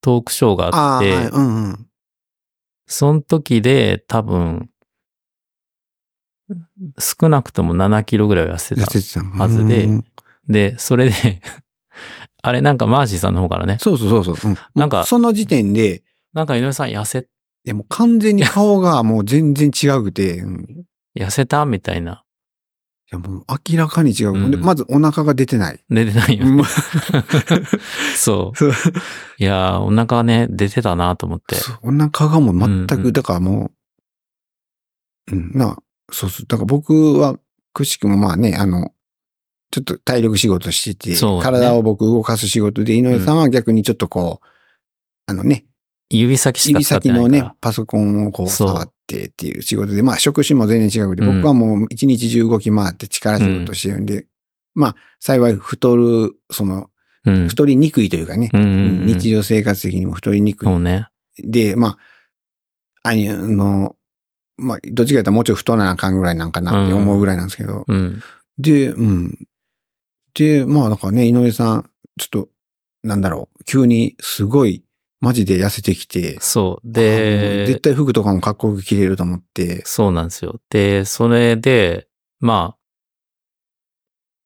[0.00, 1.26] トークショーがあって、はい。
[1.26, 1.86] うんうん。
[2.86, 4.70] その時で多分、
[6.98, 10.04] 少なくとも7キロぐらいは痩せてたはずでうん
[10.48, 11.12] で、それで、
[12.42, 14.50] あれなんかマーシーさんの方からね、そうそうそうそう。
[14.50, 16.02] うんなんかその時点で、
[16.32, 17.24] なんか井上さん痩せ、い
[17.64, 22.24] やもう完全に顔がもう全然違うくて、うんい痩せたみたいな。
[23.12, 24.32] やもう明らかに違う。
[24.32, 25.80] うんでまずお腹が出てない。
[25.90, 26.64] 出てないようんね。
[28.16, 28.56] そう。
[28.56, 28.72] そう
[29.38, 31.56] いやー、お腹がね、出てたなと思って。
[31.82, 33.70] お腹がもう全く、うんうんだからも
[35.30, 35.76] う、うん、な、
[36.10, 36.46] そうそう。
[36.46, 37.38] だから僕は、
[37.74, 38.92] くしくもまあね、あの、
[39.70, 44.46] ちょっと体力仕事してて、ね体を僕動かす仕事で、井上さんは逆にちょっとこう、
[45.26, 45.64] あのね、
[46.10, 47.28] 指先しか指先の。
[47.28, 54.26] ね、パソコンをこう触ってっていう仕事で、まあ職種も全然違うけど、うん僕はもう一日中動き回って力仕事してるんで、
[54.74, 56.88] まあ幸い太る、その、
[57.24, 57.48] うん。
[57.48, 61.06] 太りにくいというかね、うんうんうん日常生活的にも太りにくいそうね。
[61.38, 61.96] で、ま
[63.02, 63.96] あ、あの、
[64.56, 67.84] まあ、どっちか言ったらもうちょい太らなあかんぐらいなんかなって思うぐらいなんですけど。
[67.86, 68.22] うん。
[68.58, 69.38] で、うん。
[70.34, 72.48] で、まあ、なんかね、井上さん、ちょっと、
[73.02, 74.84] なんだろう、急にすごい、
[75.22, 76.92] マジで痩せてきて、そう。
[76.92, 80.60] で絶、対服とかもかっこよく着れると思って、そうなんですよ。
[80.68, 82.08] で、それで、
[82.40, 82.78] まあ、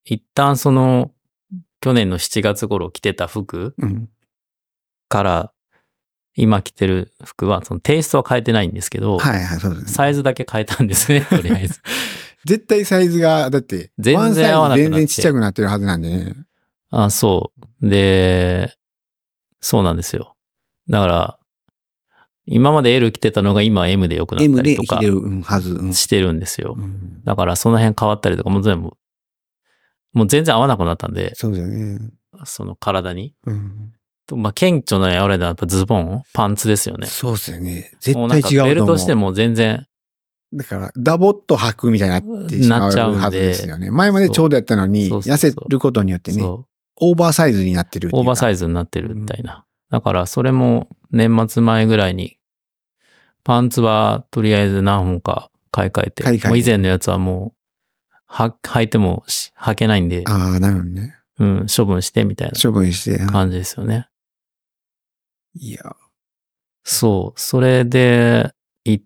[0.04, 1.12] 一旦その、
[1.80, 4.10] 去年の7月頃着てた服うん。
[5.08, 5.52] から、
[6.34, 9.88] 今着てる服は、そのテイストは変えてないんですけど、はいはい、そうですね。
[9.90, 11.80] サイズだけ変えたんですね、 とりあえず。
[12.44, 16.34] 絶対サイズが、だって、全然合わなくなってズ全然ちっちゃくなってるはずなんでね。
[16.90, 17.88] あ、そう。
[17.88, 18.76] で、
[19.62, 20.35] そうなんですよ。
[20.88, 21.38] だから、
[22.46, 26.80] 今まで L 着てたのが今 M で良くなったりとかしてるんですよう。
[26.80, 28.92] んだからその辺変わったりとかも全部
[30.12, 31.98] もう全然合わなくなったんで、そうだよね。
[32.44, 33.34] その体に。
[33.44, 33.92] うん。
[34.26, 36.22] とまあ、顕著なやっぱズボン？
[36.32, 37.06] パンツですよね。
[37.06, 37.92] そうっすよね。
[38.00, 38.68] 絶対違うと思う。
[38.68, 39.86] ベルトしても全然、
[40.54, 43.90] だから、ダボっと履くみたいになってしまなっちゃうんでうはずですよね。
[43.90, 49.65] 前までちょうどやったのに、痩せることによってね、そオーバーサイズになってるオーバーサイズになってるみたいな。
[49.90, 52.38] だからそれも年末前ぐらいに、
[53.44, 57.56] パンツはとりあえず何本か買い替えて、買い替えてもう以前のやつはもう、
[58.26, 61.16] は、履いてもし履けないんで、ああ、なるほどね。
[61.38, 63.18] うん、処分してみたい処分して。
[63.18, 64.08] な感じですよね。
[65.54, 65.96] いや、
[66.82, 67.40] そう。
[67.40, 68.52] それで
[68.84, 69.04] 行っ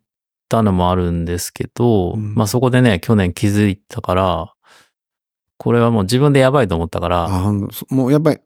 [0.49, 4.55] たのもあるんですけど、うんまあそこでね、去年気づいたから、
[5.59, 8.40] これはもう自分でやばいと思ったから、あほんそもうやっぱり、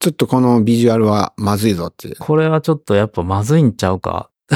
[0.00, 2.14] ちょっとこのビジュアルはまずいぞって。
[2.16, 4.30] これはちょっとやっぱまずいんちゃうか？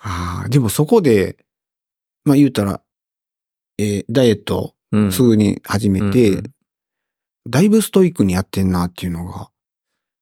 [0.00, 1.36] ああ、でもそこで、
[2.24, 2.80] まあ言うたら、
[3.78, 5.12] えーダイエットうん。
[5.12, 6.52] すぐに始めて、うんうん
[7.48, 9.32] だいぶストイックにやってんなっていうのが。
[9.32, 9.52] だって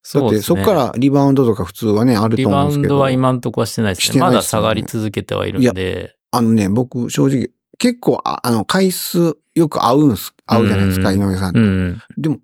[0.02, 2.88] そうですねそこからリバウンドとか普通はね、あるリと思うんですけど。
[2.88, 4.12] バウンドは今んとこはしてないですね。
[4.12, 6.14] すよねまだ下がり続けてはいるんで。
[6.32, 11.56] あのね、僕正直、結構あ、あの、回数よく合うんす、合うじゃないですか、うん井上さん。
[11.56, 12.02] うん。
[12.18, 12.40] でも、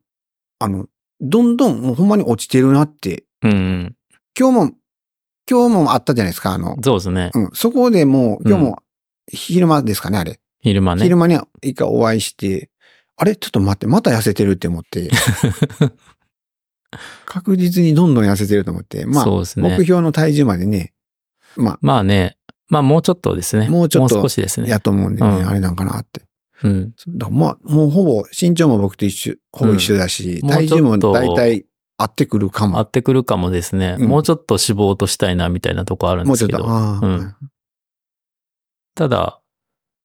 [0.60, 0.86] あの、
[1.20, 3.24] どんどんもうほんまに落ちてるなって。
[3.42, 3.94] うん。
[4.38, 4.72] 今日も、
[5.48, 7.30] 今日もあったじゃないですか、あの、そうですね。
[7.34, 8.82] うん、そこでもう、今日も
[9.30, 10.40] 昼間ですかね、あれ。
[10.60, 11.02] 昼間ね。
[11.02, 12.70] 昼間に一回お会いして、
[13.16, 15.10] あれちょっと待って、また痩せてるって思って。
[17.26, 19.06] 確実にどんどん痩せてると思って。
[19.06, 20.92] まあ、そうですね目標の体重までね、
[21.56, 22.36] ままあね。
[22.68, 23.68] まあもうちょっとですね。
[23.68, 24.70] もうちょっともう少しですあ、ね。
[24.70, 26.22] やと思うんでね、うんあれなんかなって。
[26.62, 26.94] うん。
[27.08, 32.80] だからまあ、もうほぼ、身長も僕と一緒、ほぼ一緒だし、うん体重も大体合ってくるか合も。
[32.80, 33.96] ってくるかもですね。
[33.98, 36.74] うんもうちょっと脂肪を落としたいなみたいなとこあるんもうちょっと、ですけど。
[36.74, 37.34] うん
[38.96, 39.40] ただ、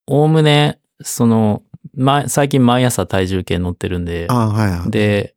[0.08, 1.64] おおむね、その、
[1.96, 4.92] ま、最近毎朝体重計乗ってるんで、はいはい。
[4.92, 5.36] で、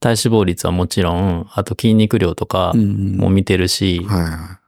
[0.00, 4.60] 体脂肪率はもちろん、あと筋肉量とかうん、も見てるし、はいは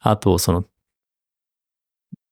[0.00, 0.64] あとその、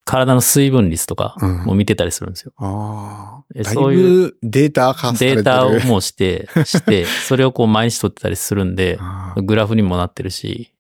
[0.05, 2.53] 体の水分率とかうんも見てたりするんですよ。
[2.53, 2.55] い。
[2.59, 3.55] ああ。
[3.55, 5.35] だいえそういうぶデータ化され。
[5.37, 10.73] データをもうして、 して、それをこう毎日取ってたりするんで、ああグラフにもなってるし、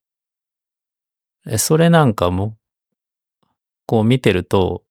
[1.46, 2.56] えそれなんかも、
[3.86, 4.84] こう見てると、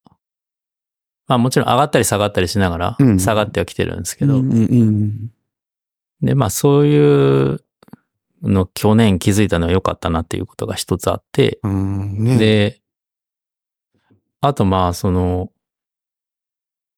[1.27, 5.31] まあもちろん上がったり下がったりしながらう、ん下がってはきてるんですけど、うんうんうん
[6.21, 7.63] で、まあそういう
[8.43, 12.23] の去年気づいたのは良かったなっていうことが一つあって、うん。
[12.23, 12.37] ね。
[12.37, 12.78] で、
[14.41, 15.51] あとまあその、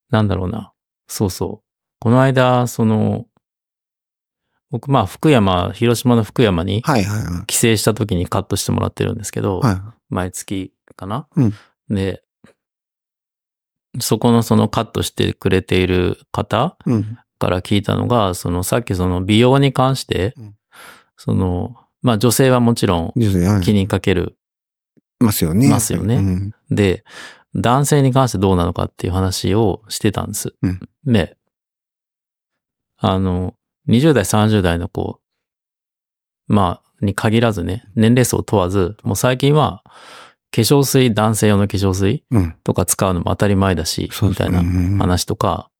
[0.10, 0.74] なんだろうな、
[1.08, 1.66] そうそう。
[2.00, 3.26] この間、その、
[4.70, 7.46] 僕まあ福山、広島の福山にはいはいはい。
[7.46, 11.54] 帰省した時にカットしてもらってるんですけど、は毎月かな、うん
[11.90, 12.24] で、
[14.00, 16.90] そこのそのカットしてくれている方い。
[16.92, 17.18] うん。
[17.40, 20.56] から聞いたのが、そのさっきその美容に関して、うん
[21.18, 23.14] その、まあ女性はもちろん
[23.64, 24.38] 気にかける。
[25.24, 25.70] ますよね。
[25.70, 27.04] ますよねうんで、
[27.56, 30.54] 男性に関してどうなのかっていう話をしてたんです。
[30.62, 31.38] うんで、
[32.98, 33.56] あの、
[33.88, 35.20] 20代、30代の子、
[36.48, 39.82] まあ、に限らずね、年齢層問わず、もう最近は、
[40.54, 42.56] 化粧水、男性用の化粧水うん。
[42.64, 45.72] とか使うのも当たり前だし、みたいなうん話とか、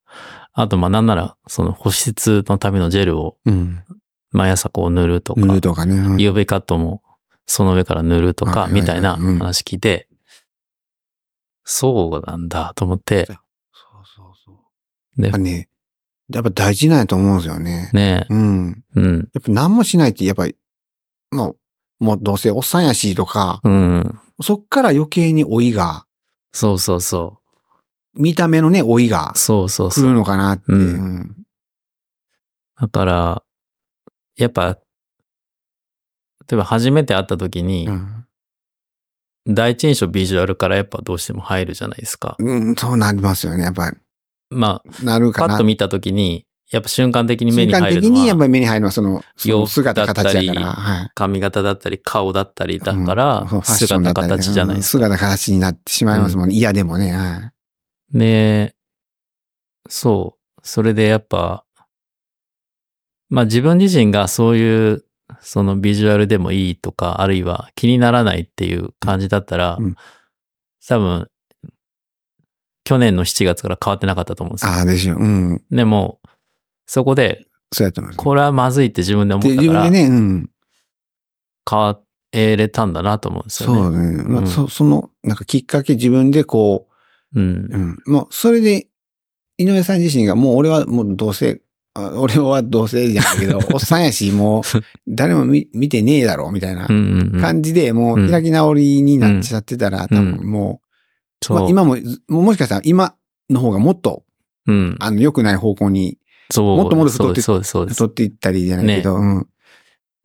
[0.54, 3.84] あと、まあなんなら、その保湿のためのジェルをうん。
[4.32, 5.96] 毎朝こう塗るとか、塗るとかね。
[5.96, 7.04] うん UV カットも
[7.52, 10.08] その上から塗るとか、みたいなうん話聞いて、
[11.66, 13.38] そうなんだと思って、そう
[14.16, 14.52] そうそ
[15.18, 15.22] う。
[15.22, 15.68] でやっぱ、ね、
[16.34, 17.90] やっぱ大事なんやと思うんですよね。
[17.94, 18.84] ねうん。
[18.96, 20.56] うん、やっぱ何もしないって、やっぱり、
[21.32, 21.58] も
[22.00, 26.06] う、もうどうせおっさんやしとか、うん、そっから余計に老いが、
[26.54, 27.40] そうそうそ
[28.14, 30.14] 見た目のね、老いがう、そうそう来るそう。
[30.14, 30.64] のかなって。
[30.70, 30.84] うんう
[31.20, 31.36] ん
[32.80, 33.44] だから、
[34.38, 34.80] やっぱ、
[36.52, 38.26] 例えば初めて会った時に、うん
[39.48, 42.36] 第一印象ビジュアルからやっぱどうしても入るじゃないですか。
[42.38, 43.64] うん、そうなりますよね。
[43.64, 43.98] やっぱり、
[44.52, 45.48] まあ、なるかな。
[45.48, 50.66] パッと見た時に、やっぱ瞬間的に目瞬間に入るのは的にやっぱり目に入るのはその、その姿だったり形やから。
[50.74, 51.12] はい。
[51.16, 55.06] 髪型だったり顔だったりだからうん、姿形じゃないですか。
[55.06, 56.56] うん姿形になってしまいますもんね。
[56.56, 57.12] 嫌でもね。
[57.12, 57.52] は
[58.14, 58.18] い。
[58.18, 58.76] で、
[59.90, 60.62] そう。
[60.64, 61.66] それでやっぱ、
[63.30, 65.04] まあ自分自身がそういう、
[65.42, 69.96] そのビジュアルでもいいとか、あるいは気にならないっていう感じだったら、うん
[70.88, 71.28] 多分、
[72.84, 74.72] 去年の7月から変わってなかったと思うんですよ。
[74.72, 75.16] ああ、ですよ。
[75.16, 75.64] うん。
[75.70, 76.20] でも、
[76.88, 78.18] そこで、そうやと思います。
[78.18, 80.50] これはまずいって自分で思で、ったから、ね、うん。
[81.70, 81.98] 変
[82.34, 83.76] えれたんだなと思うんですよね。
[83.82, 84.24] そうね。
[84.24, 86.88] まあうんそその、なんかきっかけ自分でこ
[87.36, 87.70] うんう、。
[87.72, 88.14] うん。
[88.14, 88.88] もう、それで
[89.58, 91.58] 井上さん自身がもう俺はもうどうせ、あ
[91.96, 94.64] 俺はどうせじゃないけど、 おっさんやし、もう
[95.08, 96.88] 誰も見見てねえだろ、みたいな。
[96.88, 100.82] 感じで、もう開き直りになっちゃってたら、多分も
[101.50, 101.54] う。
[101.54, 101.98] まあ今も、
[102.30, 103.16] もしかしたら今
[103.50, 104.24] の方がもっと、
[104.68, 104.96] うん。
[105.00, 106.18] あの、良くない方向に
[106.52, 106.78] そう。
[106.78, 107.42] もっともっと太って。
[107.42, 109.48] 太っていったりじゃないけど、うん。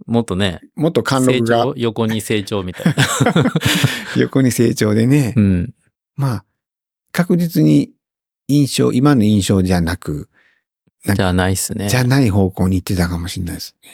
[0.07, 3.05] もっとね、もっと貫成禄が長、横に成長みたいな。
[4.17, 5.75] 横に成長でね、うん。
[6.17, 6.45] まあ、
[7.13, 7.93] 確実に
[8.49, 10.29] 印象、今の印象じゃなく、
[11.14, 11.88] じゃあないっすね。
[11.88, 13.90] じゃない方向に行ってたかもしれないですね。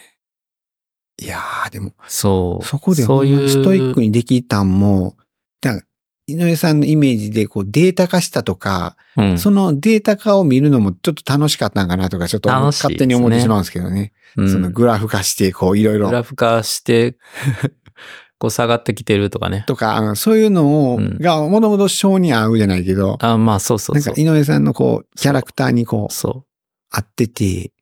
[1.20, 2.64] いやー、でも、そう。
[2.64, 3.48] そこでそういう。
[3.48, 5.16] ストイックにできたんも、
[5.60, 5.82] だから
[6.26, 9.38] 井上さんのイメージでこうデータ化したとか、うん。
[9.38, 14.12] そのデータ化を見るのもちょっと楽しかったんかなとか、ちょっと勝手に思ってしまうんですけどね。
[14.36, 17.18] うんそのグラフ化して、こういろいろグラフ化して、
[18.38, 19.64] こう下がってきてるとかね。
[19.66, 24.24] とか、あのそういうのを、うんがもともと性に合うじゃないけど、あ、まあそうそうなんかそう。
[24.24, 26.44] 井上さんのこう、キャラクターにこう、そ
[26.92, 27.72] 合ってて、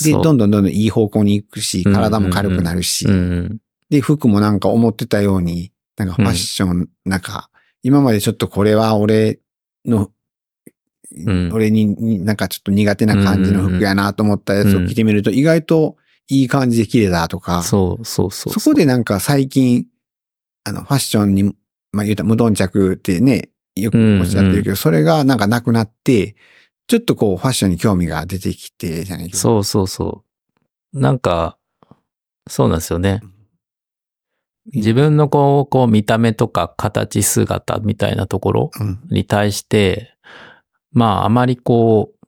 [0.00, 0.04] う。
[0.04, 3.58] で、どんどんどんどんいい方向に行くし、体も軽くなるし、うん。
[3.88, 7.48] で、服もなんか思ってたように、なんかファッション、なんか、
[7.82, 9.40] 今までちょっとこれは俺
[9.84, 10.10] の、
[11.32, 11.52] ん。
[11.52, 15.96] 俺にになんかちょっと苦手な感じの服やなと思ったやつを着てみると、意外と
[16.28, 18.52] いい感じで綺麗だとか、そうそうそう。
[18.52, 19.86] そこでなんか最近、
[20.64, 21.44] あの、ファッションに、
[21.92, 26.34] まあ言うたら無頓着ってね、よくおっしゃってるけど、それがなんかなくなって、
[26.86, 29.38] ちょっとこうファッションに興味が出てきて、じゃないけど。
[29.38, 30.24] そうそうそ
[30.92, 31.00] う。
[31.00, 31.58] なんか、
[32.48, 33.22] そうなんですよね。
[34.72, 39.00] 自分のこう、こう見た目とか形姿みたいなところうん。
[39.10, 40.14] に対して、
[40.92, 42.24] まああまりこう、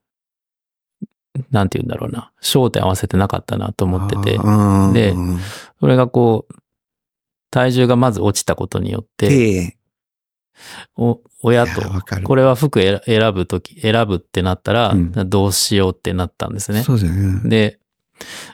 [1.50, 5.38] なんて言うんだろうな、焦点合わせてなかったなと思ってて、うんでうん
[5.80, 6.54] それがこう、
[7.50, 9.76] 体重がまず落ちたことによって、で、
[10.96, 11.82] お親と
[12.22, 16.82] これは服選選ぶとき、選ぶってなったら、うんどうしようってなったんですね。
[16.82, 17.48] そうですよね。
[17.48, 17.78] で、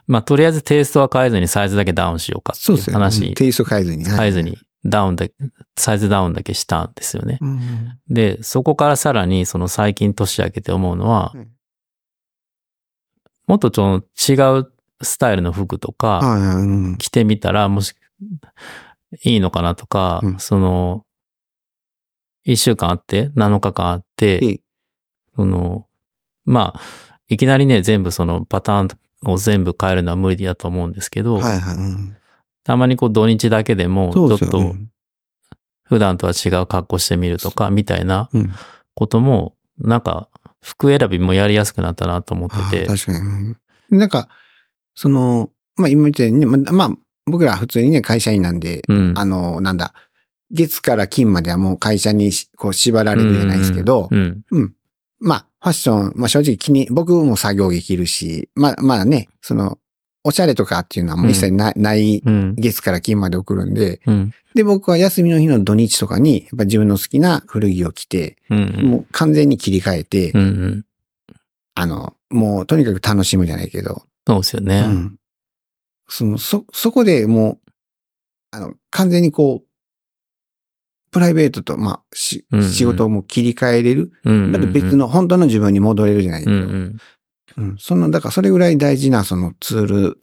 [0.07, 2.99] まあ、とりあえずテイストは変えずにサイズだけダウンしようかっていうそうですよね。
[3.05, 4.05] 話、テイスト変えずに。
[4.05, 5.35] 変えずにダウンだけ、
[5.77, 7.39] サイズダウンだけしたんですよね。
[7.41, 7.99] うん。
[8.09, 11.49] で、そこからさらに、その最近年明けて思うのは、うん
[13.49, 13.69] もっと
[14.17, 16.21] 違うスタイルの服とか。
[16.99, 17.95] 着てみたら、もし、
[19.25, 21.05] いいのかなとか、うんその、
[22.45, 24.61] 一週間あって、7日間あって、で
[25.37, 25.87] その、
[26.45, 26.81] まあ、
[27.29, 31.77] いきなりね、全部そのパターンを全部変えるのは無理だと思うんですけど、はいはい。
[31.77, 32.17] うん
[32.65, 34.75] たまにこう土日だけでも、ちょっと。
[35.83, 38.53] 普段とは違う格好してみるとか、みたいなうん。
[38.95, 40.29] ことも、なんか、
[40.61, 43.19] 服選びもやりやすくなったなと思ってて、確かに。
[43.19, 43.57] うん
[43.91, 44.29] なんか、
[44.95, 46.91] その、まあ今言ったようにね、まあ、まあ
[47.27, 49.13] 僕ら普通にね、会社員なんで、うん。
[49.17, 49.93] あの、なんだ、
[50.53, 54.43] 月から金まではもう会社にしこう縛られるじゃないですけど、うん。
[54.51, 54.75] うん。
[55.19, 59.79] まあ、ファッション、まあ正直気に、僕も作業着着るし、まあまあね、その、
[60.25, 62.55] おしゃれとかっていうのはもう一切な,、ないうん。
[62.57, 64.33] 月から金まで送るんで、うん。
[64.55, 68.71] で、僕は休みの日の土日とかに、やっぱ自分の好きな古着を着て、うん。
[68.85, 70.41] もう完全に切り替えて、うん。
[70.41, 70.85] うん。
[71.75, 74.85] あの、もうとにかく楽しむじゃないけど、そうですよね。
[74.87, 75.17] うん。
[76.09, 77.71] その、そ、そこでもう、
[78.51, 79.67] あの、完全にこう、
[81.13, 84.13] プライベートと、まあ、しうんうん仕事をもう切り替えれる。
[84.25, 84.73] うん。
[84.73, 86.53] 別の、本当の自分に戻れるじゃないうん。
[86.53, 86.97] うん。
[87.59, 87.77] うん。
[87.79, 90.19] その、だからそれぐらい大事なそのツール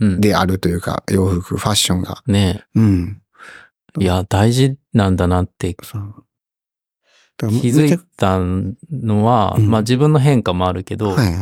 [0.00, 0.20] うん。
[0.20, 2.22] であるというか、洋服、ファッションが。
[2.26, 3.22] ねうん。
[4.00, 5.98] いや、大事なんだなってそ
[7.38, 11.36] 気づいたのは、うんまあ自分の変化もあるけど、はいはい。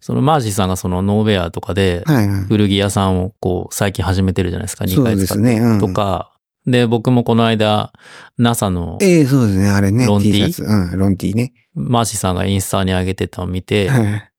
[0.00, 2.04] そのマージーさんがそのノーベアとかで。
[2.48, 5.38] 古着屋さんをこう最近始めてるじゃないですか、2そう回使っ。
[5.38, 5.80] うん。
[5.80, 5.88] と。
[5.88, 6.33] か、
[6.66, 7.92] で、僕もこの間
[8.38, 9.68] NASA のええそうですね。
[9.68, 10.06] あれね。
[10.06, 10.64] ロン T ティシャツ。
[10.64, 11.52] うん、ロンティーね。
[11.74, 14.30] マーシーさんがインスタに上げてたのを見て、はい。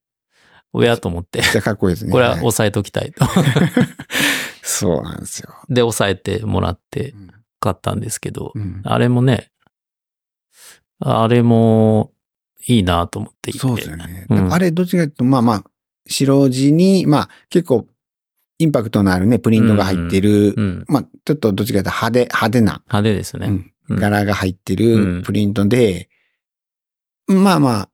[0.72, 2.12] おやと思って、めっちゃかっこいいですね。
[2.12, 3.24] これははい押さえときたいと。
[4.62, 5.54] そうなんですよ。
[5.68, 9.50] で、押さえてもらってうん買ったんですけど、うんあれもね、
[11.00, 12.12] あれも
[12.66, 13.58] いいなと思っていて。
[13.58, 14.26] そうですよね。
[14.28, 15.64] うんあれ、どっちかというと、まあまあ、
[16.06, 17.86] 白地に、まあ、結構、
[18.58, 20.84] インパクトのあるね、プリントが入ってる、うん。
[20.88, 23.46] まあ、ちょっとどっちかというと派手、派手な、派手ですね。
[23.48, 23.72] うん。
[23.90, 23.96] うん。
[24.00, 25.16] 柄が入ってうん。
[25.18, 26.08] るプリントで、
[27.26, 27.88] まあまあ、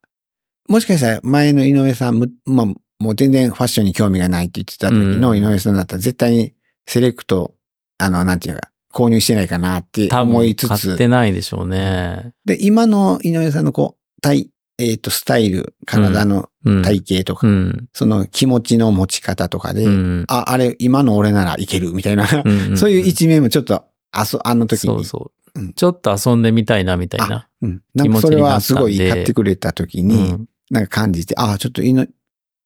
[0.69, 2.67] もしかしたら前の井上さんむ、まあ、
[2.99, 5.39] もう全然ファッションに興味がないって言ってた時のうん。
[5.39, 6.55] 井上さんだったら絶対に
[6.87, 7.55] セレクト、
[7.99, 12.35] あの、なんていうか、購入してないかなって多思い分買っつつ、てないでしょうね。
[12.45, 14.51] で、今の井上さんのこう、体、
[14.91, 16.83] えっ、と、スタイル、体のうん。
[16.83, 17.89] 体型とか、うん。
[17.93, 20.25] その気持ちの持ち方とかで、うん。
[20.29, 25.61] あ、あれ、今の俺ならいけるみたいな、うん そういう一面もちょっと、あそ、あの時にそうそう。
[25.61, 27.47] うんちょっと遊んでみたいなみたいな。
[27.61, 27.83] うん。
[27.95, 30.47] なんかそれはすごい買ってくれた時うに、ん。
[30.71, 32.07] なんか感じて、ああ、ちょっと井の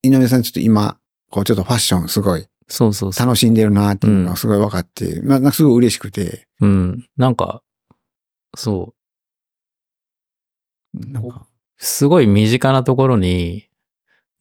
[0.03, 0.99] 井上さんちょっと今、
[1.31, 3.27] こうちょっとファッションすごいそうそうそう。
[3.27, 7.09] 楽しんでるなっていうのがすごい分かって、まあ、なんかすごい嬉しくて、うん。
[7.17, 7.63] なんか、
[8.57, 8.95] そ
[10.95, 11.13] う。
[11.13, 11.47] なんか、
[11.79, 13.69] すごい身近なところに、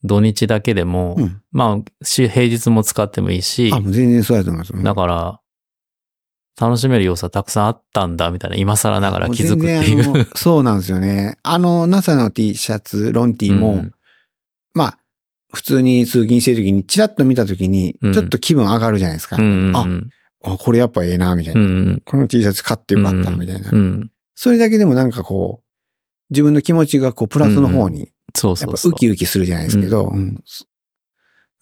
[0.04, 1.42] 土日だけでも、うん。
[1.52, 4.72] まあ、し平日も使ってもいいし、あ、全然そうやと思います。
[4.72, 5.40] うんだから、
[6.58, 11.36] 楽しめる要素はたくさんあったんだ、みたいな、今更ながら気づくっていもう そうなんですよね。
[11.42, 13.92] あの、NASA の T シャツ、ロン T も、うん
[14.72, 14.98] まあ、
[15.52, 19.36] 普通に通勤してる時に、チラッと見た時にう、んちょっと気分上がるじゃないですか。
[19.36, 20.10] うんうんあうん
[20.44, 21.60] あ、これやっぱええな、みたいな。
[21.60, 23.70] うんこの T シャツ買ってよかった、みたいな。
[23.70, 24.10] うん。
[24.34, 25.65] それだけでもなんかこう、
[26.30, 28.92] 自分の気持ちがこう、プラスの方に、そうそうそう。
[28.92, 30.42] ウキウキするじゃないですけど、うん。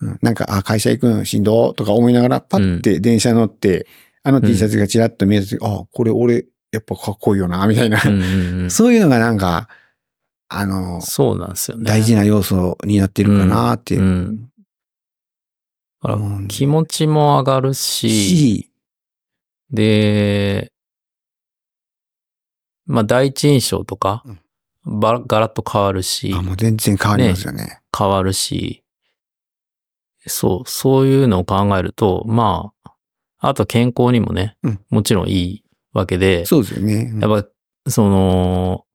[0.00, 0.18] うん。
[0.22, 3.86] なんか、あ、会社行くのしんどとか思いながら、パッて電車乗って、
[4.22, 8.00] あの T シャツがチラッと見えた時、あ、これ俺、やっぱかっこいいよな、みたいな。
[8.04, 8.70] うんうんうん。
[8.72, 9.68] そういうのがなんか、
[10.48, 11.84] あの、そうなんですよね。
[11.84, 14.02] 大事な要素になってるかなっていう。
[14.02, 14.50] うん。
[16.02, 16.48] うん。
[16.48, 18.70] 気持ちも上がるし、し、
[19.70, 20.72] で、
[22.86, 24.24] まあ第一印象とか、
[24.84, 27.80] ばガラッと変わるし、あ、もう全然変わりますよね。
[27.96, 28.82] 変わるし、
[30.26, 32.94] そう、そういうのを考えると、まあ、
[33.38, 34.80] あと健康にもね、うん。
[34.88, 37.10] もちろんいいわけで、そうですよね。
[37.12, 37.20] うん。
[37.20, 37.48] やっぱ、
[37.90, 38.86] その、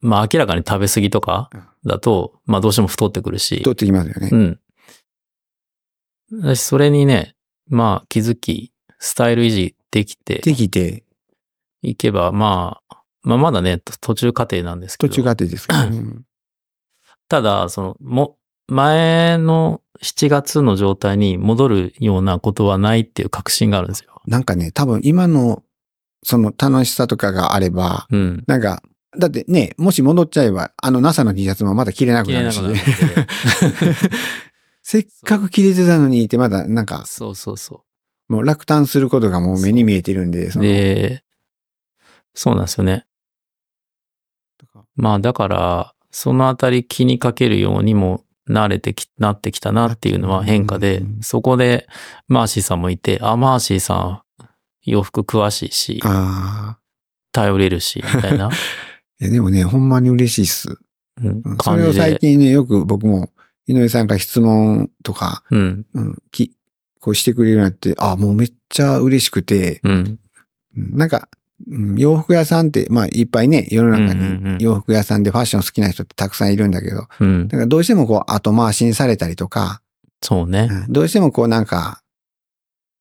[0.00, 1.50] まあ明らかに食べ過ぎとか
[1.84, 4.28] だと、まあどうしても太ってくるし、取ってきますよね。
[4.32, 4.60] うん。
[6.42, 7.34] 私それにね、
[7.68, 10.38] まあ気づき、スタイル維持できて。
[10.38, 11.04] できて、
[11.82, 15.10] いけば、まあ、まあまだね、途中過程なんですけど。
[15.10, 15.98] 途中過程ですからね。
[15.98, 16.24] うん
[17.28, 24.22] ただ、その、も、前の7月の状態に戻るようなことはないっていう確信があるんですよ。
[24.26, 25.64] なんかね、多分今の、
[26.22, 28.44] その楽しさとかがあれば、うん。
[28.46, 28.80] なんか、
[29.18, 32.90] だってね、もし戻っちゃえば、あの NASA の T シャツもまだ着れなくなるし切れなくな。
[32.90, 33.26] る
[33.72, 34.08] ので。
[34.82, 37.82] せっかく着れてたのにってまだなんか、そうそうそ
[38.28, 40.50] もう落胆することがもう目に見えてるんで、う。
[40.52, 41.24] そので、
[42.34, 43.06] そうなんですよね。
[44.96, 51.86] まあだから、そのあたり気にかけるようにも慣れてき、なってきたなっていうのは変化でうん、そこで
[52.28, 54.22] マーシーさんもいて、あ、マーシーさん、
[54.84, 56.78] 洋服詳しいし、ああ。
[57.32, 58.50] 頼れるし、みたいな、
[59.20, 60.78] いやでもね、ほんまに嬉しいっす。
[61.22, 61.92] うんうんそれを。
[61.92, 63.30] 最近ね、よく僕も、
[63.66, 66.52] 井上さんから質問とか、うん、うん、き、
[67.00, 70.18] こうしてくれるようになって、あ、もうめっちゃ嬉しくて、うん、
[70.76, 71.45] うんなんか、うん
[71.96, 77.56] 洋服屋さんって、まあいっぱいね、世の中に洋服屋さんでファッション好きな人ってたくさんいるんだけど、うんだ。
[77.56, 79.80] からどうしてもこう後回しにされたりとか、
[80.22, 80.68] そうね。
[80.70, 82.02] うんどうしてもこうなんか、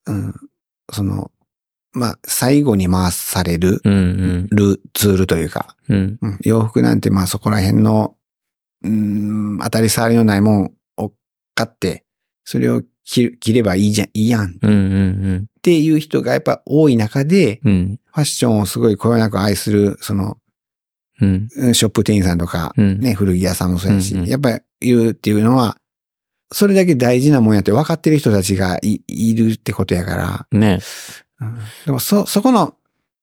[0.05, 0.33] うん、
[0.91, 1.31] その、
[1.91, 4.49] まあ最後に回される、うん、
[4.93, 8.15] ツールというか、うん、うん洋服なんてまあそこら辺の、
[8.83, 11.11] うん、当たり障りのないもんを
[11.55, 12.05] 買って、
[12.43, 20.37] それを着着ればいいじゃん、いいやんっうん、うん、ていう人がやっぱ多い中で、うん、ファッションをすごいこよなく愛する、その、
[21.19, 22.99] うん、うんショップ店員さんとか、うん。
[22.99, 24.27] ね、古着屋さんもそうやし、うんうん。
[24.27, 25.77] やっぱり言うっていうのは、
[26.51, 30.81] それだけ大事なもんやって分かってる人たちがいいるってことやから、ね。
[31.41, 31.57] うん。
[31.87, 32.75] でもそ、そこの、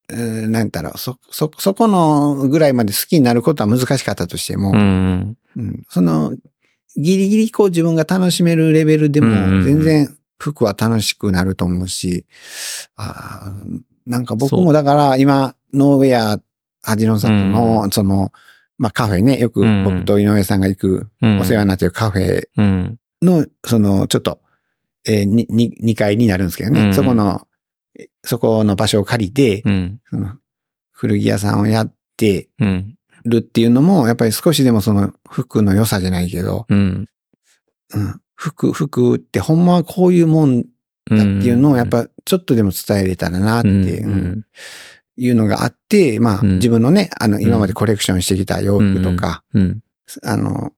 [0.08, 5.82] うんなんだろう、そ、そ、そこのぐらいまで好きになることは難しかったとしても、うん、うん。
[5.88, 6.34] その、
[6.96, 12.26] ギリギリこう自分が楽しめるレベルでも、全然服は楽しくなると思うし、
[12.96, 16.40] あーなんか僕もだから今、ノーウェア、
[16.82, 18.32] ハジロンさんの、うその、
[18.76, 21.38] まあカフェね、よく僕と井上さんが行くうん。
[21.38, 24.40] お世話になってるカフェうん、の、その、ちょっと、
[25.04, 27.46] えー、に、に、2階になるんですけどね、そこの、
[27.96, 30.36] えそこの場所を借りて、うん、その
[30.90, 37.08] 古着屋さんをやってうん、るっていうのも、やっぱり少しでもその服の良さじゃないけど、うん。
[37.94, 40.68] うん、服、服ってほんまはこういうもんだっ
[41.08, 43.72] ていうのをやっぱちょっとでも伝えれたらなって、う
[44.08, 44.46] ん、うん
[45.16, 49.80] いうのがあって、まあうん自分のね、あの今までコレクションしてきた洋服とか、うん。
[50.24, 50.72] あの、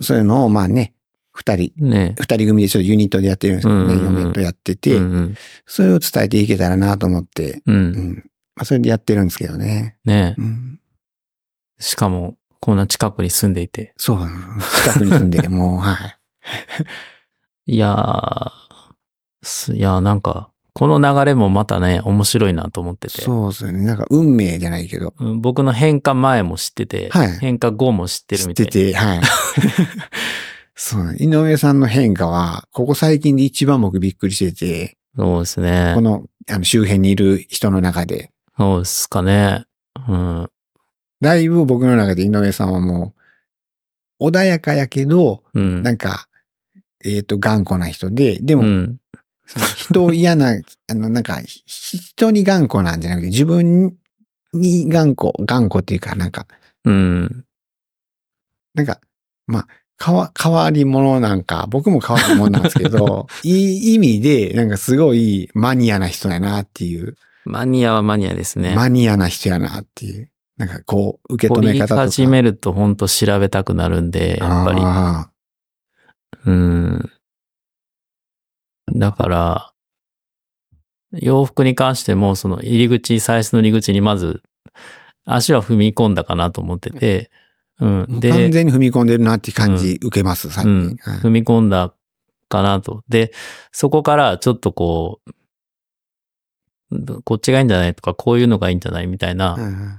[0.00, 0.94] そういうのをまあね、
[1.32, 2.14] 二人、ね。
[2.18, 5.34] 二人組でちょっとユニットでやってるんですけどね、うんうんうん嫁とやってて、うん、
[5.66, 7.72] それを伝えていけたらなと思って、う。
[7.72, 8.14] うんん。
[8.56, 9.98] まあそれでやってるんですけどね。
[10.04, 10.80] ねうん。
[11.78, 13.92] しかも、こんな近くに住んでいて。
[13.96, 14.18] そう、
[14.84, 16.18] 近くに住んで、もう、はい。
[17.66, 18.50] いやー、
[19.42, 23.22] すいやーなんか、この流れもまたね、面白いなと思ってて。
[23.22, 23.84] そうですよね。
[23.84, 25.14] なんか運命じゃないけど。
[25.18, 28.72] うん僕の変化前も知ってて、はい変化後も知ってるみたいな。
[28.72, 29.20] 知ってて、はい。
[30.74, 36.00] そう、井上さんの変化は、ここ最近で一番僕びっくりしてて、そうですねこ。
[36.00, 39.66] の、あの、周辺にいる人の中で、そうですかね。
[40.08, 40.50] うん。
[41.20, 43.14] だいぶ僕の中で井上さんはも
[44.18, 45.82] う、穏やかやけど、うん。
[45.82, 46.26] なんか、
[47.04, 48.98] えっ、と、頑固な人で、でも、うん。
[49.76, 50.54] 人を嫌な、
[50.88, 53.94] あの、なんか、ひ人に頑固なんじゃなくて、自分
[54.54, 56.46] に頑固、頑固っていうか、なんか、
[56.84, 57.44] うん。
[58.74, 59.00] なんか、
[59.46, 68.74] まあ、かわ、変わり者なんか、僕も変わり者なんですけど、 いい意味で、なんかすごいマニアな人やなっていう、マニアはマニアですね。
[68.74, 72.00] マニアな人やなっていう、なんかこう、受け止め方とか。
[72.02, 75.31] 始めると本当調べたくなるんで、やっぱり。
[76.32, 77.10] あうん。
[78.94, 79.72] だから、
[81.12, 84.42] 洋服に関しても、その入り口、最初の入り口にまず、
[85.24, 87.30] 足は踏み込んだかなと思ってて、
[87.78, 88.20] うん。
[88.20, 90.66] で、完全に踏み込んでるなっていう感じ受けます、さっき。
[90.68, 91.94] うんはい踏み込んだ
[92.48, 93.02] かなと。
[93.08, 93.32] で、
[93.72, 95.32] そこからちょっとこう、
[97.24, 99.98] こっちがいいんじゃないとか、こういうのがいいんじゃないみたいなうん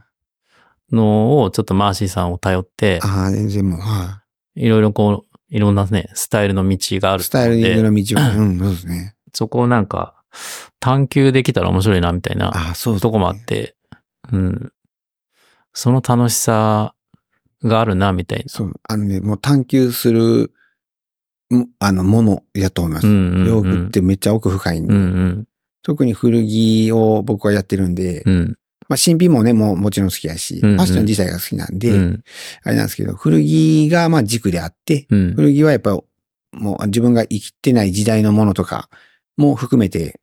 [0.92, 4.22] のを、ちょっとマーシーさんを頼って、ああ、全然もう、は
[4.56, 7.18] いろいろこう、いろんなね、スタイルの道があい。
[7.20, 9.16] るスタイルでの道は、うん、 そうですね。
[9.34, 10.16] そこをなんか、
[10.80, 13.76] 探求できたら面白いな、みたいなああ、そうねとこもあって、
[14.32, 14.74] うん。
[15.72, 16.96] その楽しさ
[17.64, 18.46] があるな、みたいな。
[18.48, 18.74] そう。
[18.90, 20.52] あのね、もう探求する、
[21.52, 23.08] もあの、ものやと思います。
[23.08, 25.48] うんうんうん洋服ってめっちゃ奥深いんで、うんうん。
[25.84, 28.58] 特に古着を僕はやってるんで、うん。
[28.90, 32.24] まあ新品もね、もうもちろん好きやし、うんうんファッション自体が好きなんで、うん。
[32.64, 35.34] あれなんですけど、古着がまあ軸であって、うん。
[35.36, 35.92] 古着はやっぱ
[36.52, 38.90] もう自分が生きてない時代のものとか
[39.38, 40.20] も含めて、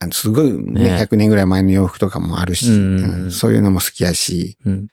[0.00, 4.88] あのすごいね、ね100年ぐらい前の洋服とかもあるし、うんうんそういうのも好きやし、うん。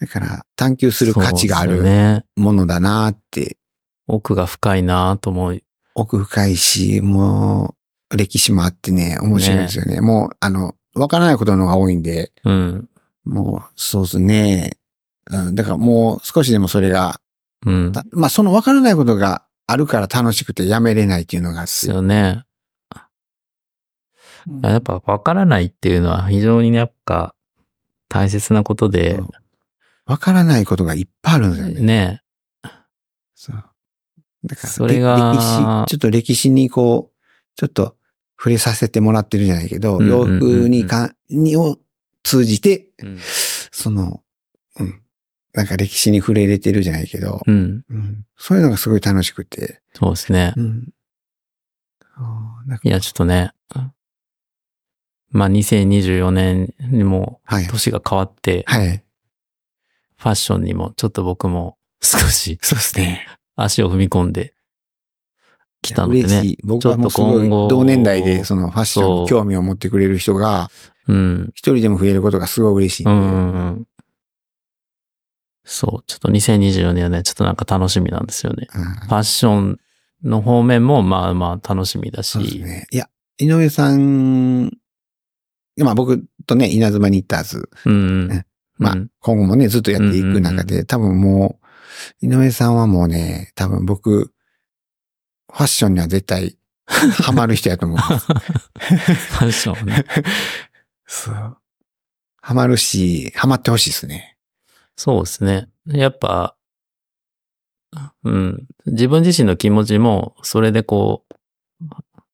[0.00, 2.24] だから探求する価値がある。
[2.36, 3.56] ものだなって、
[4.06, 5.60] 奥が深いなと思う。
[5.94, 7.74] 奥深いし、も
[8.12, 10.00] う歴史もあってね、面白いですよね。
[10.00, 12.88] もう、あの、わからないことの方が多いんで、うん。
[13.24, 14.76] もう、そうですね。
[15.30, 17.20] うん、だからもう少しでもそれが、
[17.64, 17.92] うん。
[17.92, 21.92] たまあそのわからないことがあるから楽しくてやめれないっていうのがですて。
[21.92, 22.44] よね。
[24.62, 27.34] やっぱ分からないっていうのは非常にやっぱ
[28.08, 29.28] 大切なことでうん、
[30.06, 31.80] わからないことがいっぱいあるんですよね。
[31.82, 32.22] ね。
[33.34, 33.64] そう。
[34.44, 37.26] だから、それがれ歴史、ちょっと歴史にこう、
[37.56, 37.96] ちょっと
[38.40, 41.76] 触れさせてもらってるじゃないけど、洋服にか、にを
[42.22, 43.18] 通じて、うん。
[43.70, 44.22] その、
[44.78, 45.02] うん。
[45.52, 47.84] なんか歴史に触れれてるじゃないけど、うん。
[47.90, 50.54] うん、そういうのがすごい楽しくて、そうですね。
[50.56, 50.88] うん。
[52.82, 53.52] いや、ちょっとね。
[55.32, 57.66] まあ、2024年にもはい。
[57.66, 59.04] 年が変わって、はい。
[60.16, 63.26] ファッションにもちょっと僕も少しそうですね。
[63.54, 64.54] 足を踏み込んで
[65.82, 66.56] きたのでね。
[66.64, 70.70] 僕はもうすごい同年代でそのファッションに興味を持ってくれる人が
[71.10, 71.50] うん。
[71.54, 73.12] 一人でも増えることがすごい嬉しいんで。
[73.12, 73.86] うんうんうん。
[75.64, 76.04] そう。
[76.06, 78.68] ちょっと2024年はね、ちょっとなんか楽しみなんですよね。
[78.74, 79.78] うんファッション
[80.22, 82.30] の方面もまあまあ楽しみだし。
[82.30, 82.86] そうですね。
[82.90, 83.08] いや、
[83.38, 84.70] 井上さん、
[85.78, 88.28] まあ僕とね、稲妻ニッターズ、うんうん。
[88.28, 88.46] ね
[88.78, 91.58] まあうん今後もね、ずっとやっていく中で、多分も
[92.22, 94.32] う、井上さんはもうね、多分僕、
[95.52, 97.98] ファッションには絶対 ハマる人やと思う。
[97.98, 100.04] ファッションね。
[101.06, 101.56] そう。
[102.42, 104.36] ハマるし、ハマってほしいですね。
[104.96, 105.68] そうですね。
[105.86, 106.56] やっぱ、
[108.24, 108.66] うん。
[108.86, 111.34] 自分自身の気持ちも、それでこう、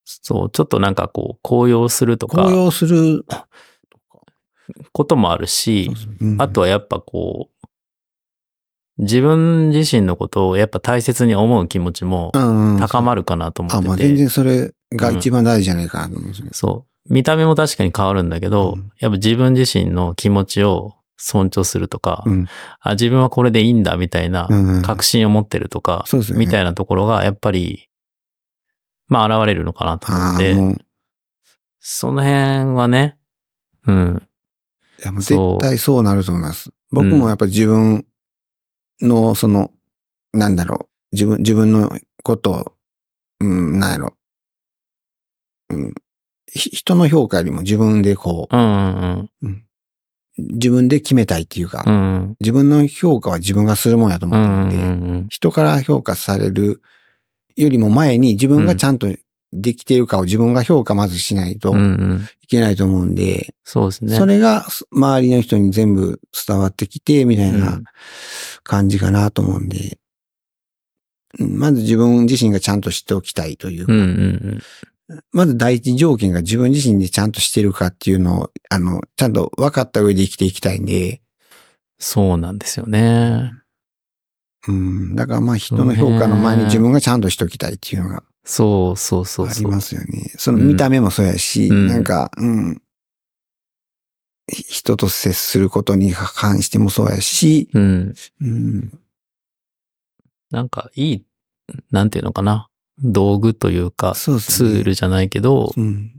[0.04, 3.24] そう、ちょっとなんかこう、高揚するとか、高揚する。
[4.92, 5.90] こともあるし、
[6.20, 7.55] うんあとはやっぱこう、
[8.98, 13.88] 自分自身のことをやっぱ大切に思う気持ちもうんうん高まるかなと思あ、ってて。
[13.88, 16.50] まあ全然それが一番大事じゃないかなと思うんですよね。
[16.54, 17.12] そう。
[17.12, 22.46] 見た目も確かに変わるんだけど、うんやっぱ自分自身の気持ちを尊重するとか、うん
[22.80, 26.44] あ、自分はこれでいいんだみたいなうんうん確信を持ってるとか、そうですよね。
[26.46, 27.88] みたいなところがやっぱり、
[29.08, 30.54] まあ現れるのかなと思ああ、って、
[31.80, 33.16] その辺はね、
[33.86, 34.22] うん、
[35.04, 36.70] やもう絶対そうなると思います。
[36.90, 38.04] 僕もやっぱ自分
[39.00, 39.70] の、その、
[40.32, 41.90] なんだろう、自分、自分の
[42.22, 42.72] ことを、
[43.40, 44.14] うん、なんやろ、
[45.70, 45.94] うん、
[46.50, 49.64] ひ人の評価よりも自分でこうん、うん、
[50.38, 56.82] う、自分で決めたいっていうか、うん、うん、自分の評価は自分がするもんやと思うん、ってるんで、うん、人から評価される
[57.56, 59.08] よりも前に自分がちゃんと
[59.52, 64.16] できているかを自分が評価まずしないとうん、うん、いけないと思うんで、そうですね。
[64.16, 67.80] それが周りの人に全部伝わってきて、みたいな
[68.62, 69.98] 感じかなと思うんで、うん
[71.38, 74.62] まず自分自身がちゃんと知っておきたいというか、うん、うん、
[75.32, 81.20] まず第一条件が自分自身でちゃんとしてるかっていうのを、あの、ちゃんと分かった上で生きていきたいんで、
[81.98, 83.52] そうなんですよね。
[84.68, 85.14] うん。
[85.14, 89.72] だからまあ人の評価の前に自分がちゃんとしときたいっていうのがそうそうそうありそう。
[89.72, 90.32] ますよね。
[90.38, 92.82] その見た目もそうやし、うんなんか、うん。
[94.48, 98.14] ひ人と接することに関してもそうやし、うん。
[98.40, 98.98] うん。
[100.52, 101.24] なんかいい、
[101.90, 102.68] なんていうのかな。
[103.02, 106.12] 道具というか、そうですねツールじゃないけど、うん。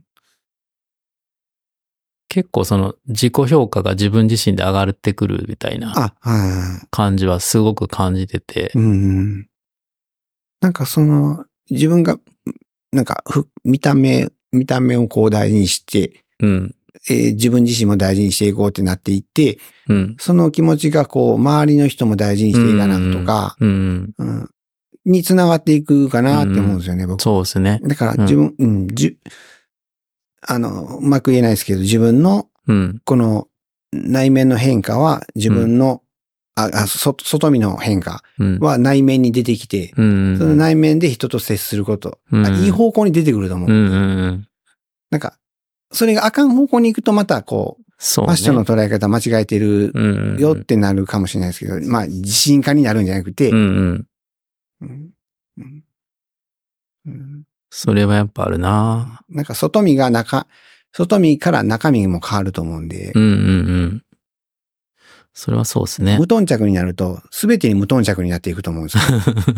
[2.30, 6.14] 結構その自己評価が自分自身で上がってくるみたいな。
[6.92, 9.48] 感じはすごく感じててう、ん。
[10.60, 12.20] なんかその、自分が、
[12.92, 16.76] なんか、ふ見た目、見た目をこう大事にして、うん。
[17.10, 20.16] えー自分自身も大事にしていこうってなっていって、うん。
[20.20, 24.14] その気持ちがこう、周りの人も大事にしていかなとか、うん。
[24.18, 24.50] うん、
[25.06, 27.22] につながっていくかなって思うんですよね、僕。
[27.22, 27.80] そうですね。
[27.84, 29.18] だから自分、うん、じゅ、
[30.42, 33.02] あの、うまく言えないですけど、自分のうん。
[33.06, 33.48] この
[33.94, 36.02] 内面の変化は自分の、
[36.58, 38.60] あ、あ、そ、外見の変化うん。
[38.60, 40.38] は内面に出てきて、うん。
[40.40, 43.70] その内面で人と接すること、うんあいい方向に出てくると思う。
[43.70, 43.98] うんうんう
[44.32, 44.48] ん。
[45.12, 45.38] なんか、
[45.92, 48.34] それがあかん方向に行くとまたこう、そうね。
[48.34, 50.40] ファッションの捉え方間違えてるうんうん。
[50.40, 54.08] よってなるかもしれないですけど、まあ、自信家になるんじゃなくて、うんうん。
[54.82, 55.10] うん
[55.58, 55.84] うん
[57.06, 60.48] うんそれはやっぱあるななんか外見が中、
[60.94, 64.04] 外見から中身も変わると思うんでう、んうんうん。
[65.38, 66.26] それはそうですね無。
[66.26, 69.04] 頓着になると、すべてに無頓着になっていくと思うんですよ。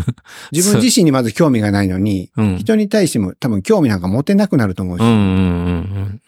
[0.51, 2.57] 自分自身にまず興味がないのに、うん。
[2.57, 5.25] 人に対しても多分興味なんか持てなくなると思うし、うんうんうんう
[6.01, 6.21] ん。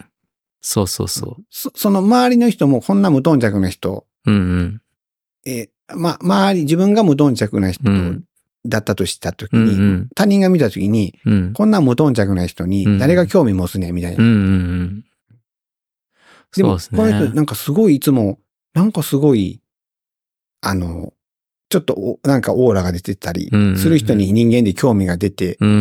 [0.62, 4.32] そうそうそそその周りの人もこんな無頓着な人、う。
[4.32, 4.82] うんうん。
[5.46, 8.24] えーま、周り、自分が無頓着な人うん
[8.66, 10.10] だったとしたときに、うんうん。
[10.16, 11.54] 他人が見たときに、うん。
[11.54, 14.24] こんな無頓着な人にうん誰が興味持つねみたいな。
[14.24, 14.46] うんうんう
[14.84, 15.06] ん。
[16.56, 17.36] でも、そうですこの人ね。
[17.36, 18.40] なんかすごいいつも、
[18.74, 19.62] なんかすごい、
[20.62, 21.14] あの、
[21.70, 25.78] ちょっとおなんかオーラが出てたりうんうんうんする人に人間で興味が出てうんうんう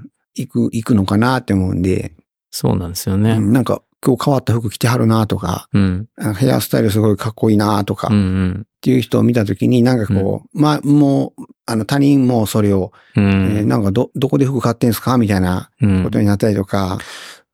[0.00, 0.10] ん。
[0.34, 2.12] いく、いくのかなって思うんで、
[2.50, 3.38] そうなんですようね。
[3.38, 6.08] んなんか今日変わった服着てはるなとか、うん。
[6.36, 8.66] ヘアスタイルすごいかっこいいなとかっうんうん。
[8.82, 13.68] ていう人を見たときになんかこう、まあもう、あの他人もそれを、うえーん。
[13.68, 16.98] なんかど、どこで服買ってんすかみたいなうんことになったりとか、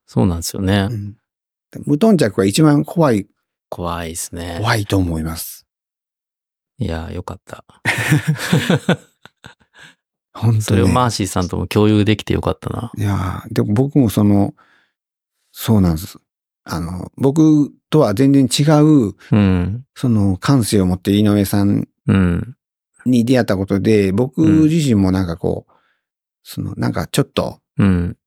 [0.05, 0.93] そうなんですよねう。
[0.93, 1.15] ん
[1.85, 3.27] 無頓着が一番怖い、
[3.71, 4.57] 怖いですね。
[4.59, 5.65] 怖いと思います。
[6.77, 7.63] いや、よかった。
[10.33, 12.91] 本当に、それをマーシーさんとも共有できてよかったな。
[12.97, 14.53] いやーでも僕もその、
[15.53, 16.19] そうなんです。
[16.65, 19.85] あの、僕とは全然違う、うん。
[19.95, 22.57] その感性を持って井上さんうん。
[23.05, 25.71] に出会ったことで、僕うん自身もなんかこう、
[26.43, 28.17] そのなんかちょっとうん。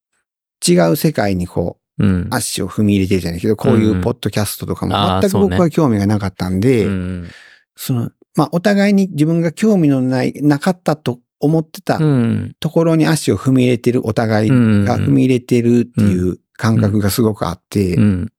[0.67, 2.29] 違う世界にこう、うん。
[2.31, 7.29] 足を踏み入れてるじゃないけど、こういうポッドキャストとかも全く僕は興味がなかったんで、うん。
[7.77, 12.57] その、まあ、お互いに自分が興味のない、なかったと思ってたうん。
[12.59, 18.33] ところに足を踏み入れてる、お互いうんが踏み入れてるっていう感覚がすごくあって、うん。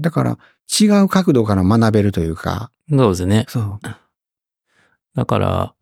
[0.00, 0.38] だから
[0.80, 3.44] 違う角度から学べるというか、そうですね。
[3.48, 3.78] そう。
[5.14, 5.74] だから、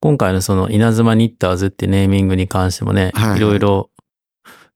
[0.00, 3.90] 今回のその稲妻ニッターズってネーミングに関してもね、はいいろいろ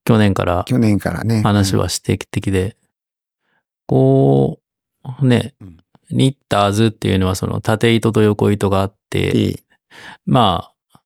[0.05, 1.43] 去年から去年からね。
[1.43, 2.77] 話は指摘的で、
[3.87, 4.61] こ
[5.21, 5.77] う、ねうん、
[6.11, 9.63] ニッターズっていうのはその縦糸と横糸があって、で
[10.27, 11.01] まあ、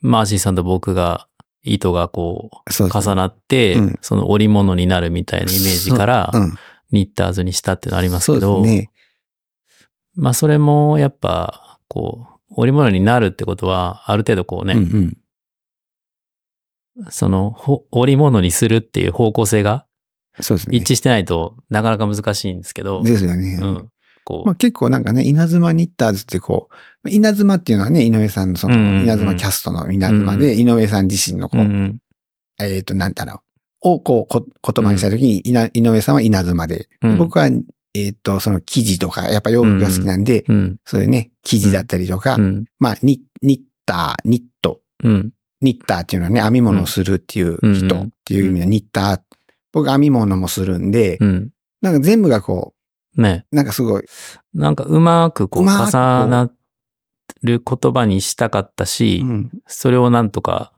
[0.00, 1.26] マーシーさんと僕が
[1.62, 6.54] 糸がこそうう重なって、うんその織物になるみたいなイメージからうん。
[6.92, 8.64] ニッターズにしたってのありますけど。
[10.16, 15.16] まあそれもやっぱこう織物になるってことはある程度こうね、うんうん。
[17.10, 19.86] そのほ織物にするっていう方向性が
[20.42, 20.76] そうですね。
[20.76, 23.58] 一致してないとなかなか難しいんですけど、ですよね。
[23.60, 23.88] うん、
[24.24, 26.68] こまあ、結構なんかね、稲妻ニッターズってこ
[27.04, 31.98] う、稲妻っていうのはね、井上さんのその、稲妻キャストの稲妻で、井上さん自身のこう、う、うんうん。
[32.60, 33.42] えっ、と、なんだろ
[33.82, 37.18] う、をこうこ言葉にしたときに、稲井上さんは稲妻で、うん。
[37.18, 37.48] 僕は、
[37.94, 40.76] えっ、と、その生地とか、やっぱ洋服が好きなんで、うん。
[40.84, 42.64] そういうね、生地だったりとか、うん。
[42.78, 49.20] まあ、ニニッター、ニット、うんニッターっていうのはね、編み物をするっていううん人っていう意味のニッター。
[49.72, 51.50] 僕編み物もするんで、うん
[51.80, 52.74] なんか全部がこ
[53.16, 54.04] ね、う、なんかすごい、
[54.54, 56.50] なんかうまくこう重な
[57.42, 60.72] る言葉にしたかったし、うん、それをなんとか、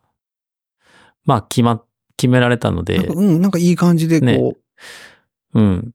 [1.24, 1.82] まあ決ま、
[2.16, 4.56] 決められたのでか、うん、なんかいい感じでこう、ね
[5.54, 5.92] うん。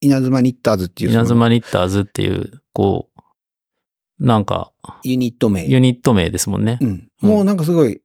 [0.00, 4.72] 稲妻ニッターズっていう稲妻ニッターズっていう、こう、なんか、
[5.02, 5.66] ユニット名。
[5.66, 6.86] ユニット名ですもんねう。
[6.86, 7.08] ん。
[7.20, 8.00] もうなんかすごい、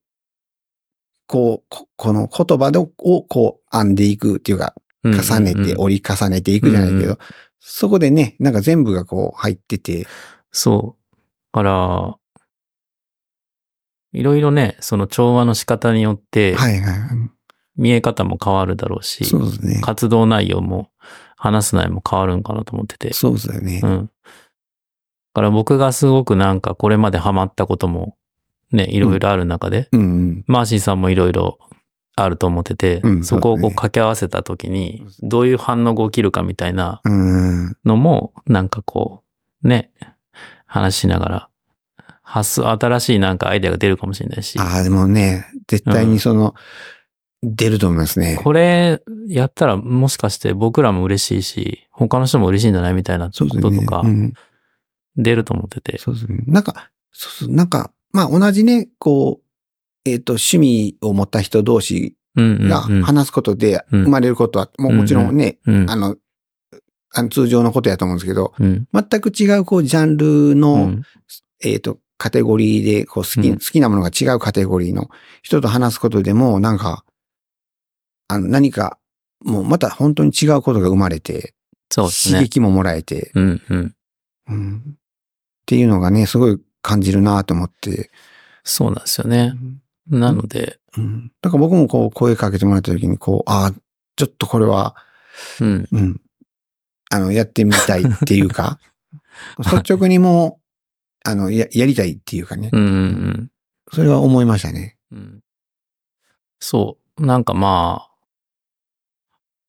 [1.31, 7.17] こう、ここの言葉をこう編んでいくっていうか、うん重ねて、折り重ねていくじゃないけど、うんうん
[7.63, 10.07] そこでね、なんか全部がこう入ってて、
[10.51, 11.15] そう。
[11.53, 12.17] だから、
[14.13, 16.97] いろいろね、その調和の仕方によって、はいはい。
[17.75, 19.79] 見え方も変わるだろうし、そうですね。
[19.81, 20.89] 活動内容も
[21.37, 23.13] 話す内容も変わるんかなと思ってて。
[23.13, 23.87] そうですよねう。
[23.87, 24.05] ん。
[24.05, 24.09] だ
[25.35, 28.17] から僕がすごくなんかこれまでハマったことも
[28.71, 30.43] ね、いろいろある中で、うんうん。
[30.47, 31.59] マーシーさんもいろいろ
[32.15, 37.77] あると思ってて、うんそこをこう掛け合わせた時に、どういう反応が起きるかみたいなうん。
[37.85, 39.23] のも、なんかこ
[39.63, 39.91] う、ね、
[40.65, 41.49] 話しながら、
[42.23, 46.55] 発想、新しいなんかアイデアが出るかもしれないし、ああ、でもね、絶対にその、
[47.43, 48.39] 出ると思いますね。
[48.41, 53.31] これやったらもしかして僕らも嬉しいし、他の人も嬉しいんじゃないみたいなこ。
[53.31, 54.33] ととかうん
[55.17, 55.97] 出ると思ってて。
[55.97, 56.37] そうですね。
[56.47, 63.01] なんか、そうそう、なんか、まあ同じね、こう、えっ、と、趣味を持った人同士うんうんがうん。
[63.03, 64.03] 話すことでうん。
[64.03, 65.89] 生まれることは、もうもちろんね、うん。
[65.89, 66.15] あの、
[67.13, 68.87] あの通常のことやと思うんですけど、うん。
[68.93, 71.03] 全く違う、こう、ジャンルの、うん。
[71.61, 73.59] えっ、と、カテゴリーで、こう、好き、うん。
[73.59, 75.09] 好きなものが違うカテゴリーの
[75.41, 77.03] 人と話すことでも、なんか、
[78.27, 78.97] あの、何か、
[79.43, 81.53] もうまた本当に違うことが生まれて、
[81.89, 82.35] そうですね。
[82.35, 83.95] 刺激ももらえて、うんうん。
[84.47, 84.93] うん、っ
[85.65, 88.11] ていうのがね、すごい感じるなと思って、
[88.63, 89.53] そうなんですよね。
[90.09, 91.31] なので、うん。
[91.41, 93.73] だから僕もこう声かけてもらった時に、こう、ああ、
[94.15, 94.95] ちょっとこれは、
[95.59, 95.87] うん。
[95.91, 96.21] うん。
[97.09, 98.79] あの、やってみたいっていうか、
[99.59, 100.59] 率直にも
[101.25, 103.51] う、あの、や、やりたいっていうかね、うんうん
[103.93, 104.97] それは思いましたね。
[105.11, 105.43] うんうん。
[106.59, 107.25] そう。
[107.25, 108.11] なんかまあ、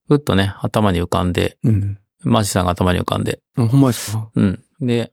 [0.06, 1.98] ふっとね、頭に浮かんで、うん。
[2.20, 4.30] マーシーさんが頭に浮かんで、あほんまですか？
[4.34, 4.64] うん。
[4.80, 5.11] で、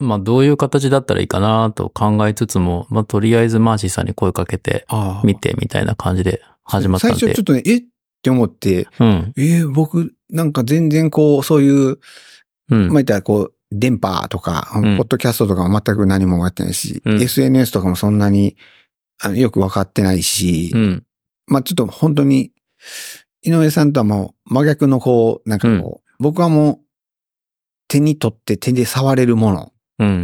[0.00, 5.26] まあどういう形だったらいいかなと考えつつも、まあとりあえずマーシーさんに声かけてああ。
[5.26, 7.18] みてみたいな感じで始まったんで。
[7.18, 7.76] 最初ちょっとね、え？
[7.76, 7.82] っ
[8.22, 9.32] て思って、うん。
[9.36, 11.98] えー僕、なんか全然こう、そういう、
[12.70, 12.86] うん。
[12.86, 18.56] まあ、言ったらこう、電波とか、んポッドキャストとかも全く何もやってないし、うん SNS とかもそんなに、
[19.22, 21.04] あの、よくわかってないし、うん。
[21.46, 22.52] まあちょっと本当に、
[23.42, 26.78] 井上さんとはもう真逆のこう、なんかこう、僕はもう
[27.88, 29.70] 手に取って手で触れるものうん。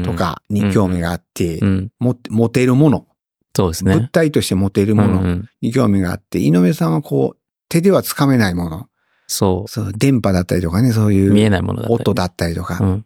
[0.04, 1.92] とかに興味があって、うん。
[2.00, 3.06] 持ってるもの、
[3.54, 4.08] そうです物ね。
[4.12, 8.88] 体として持てるものに興味があって、井上さんはこう、手ではつかめないもの、
[9.26, 11.12] そそう、電波だったりとかね、そうう。
[11.12, 13.04] いう見えないものだったり音だったりとかうん。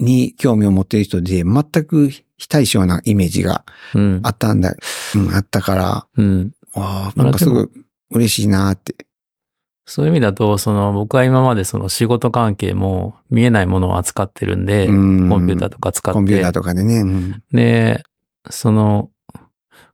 [0.00, 3.64] に興味を持っている人で、全く非対称なイメージが
[3.94, 4.30] うんあ。
[4.30, 4.74] ったんだ、
[5.14, 6.52] うん、あったから、うん。
[6.74, 7.68] ああ、なんかすごい
[8.10, 8.94] 嬉しいなって。
[9.86, 16.14] そういう意味だと、その僕は今までその仕事関係も見えないものを扱ってるんで、うんコンピューターとか使って。
[16.14, 17.00] コンピューターとかでね。
[17.00, 18.02] うんで、
[18.50, 19.10] その、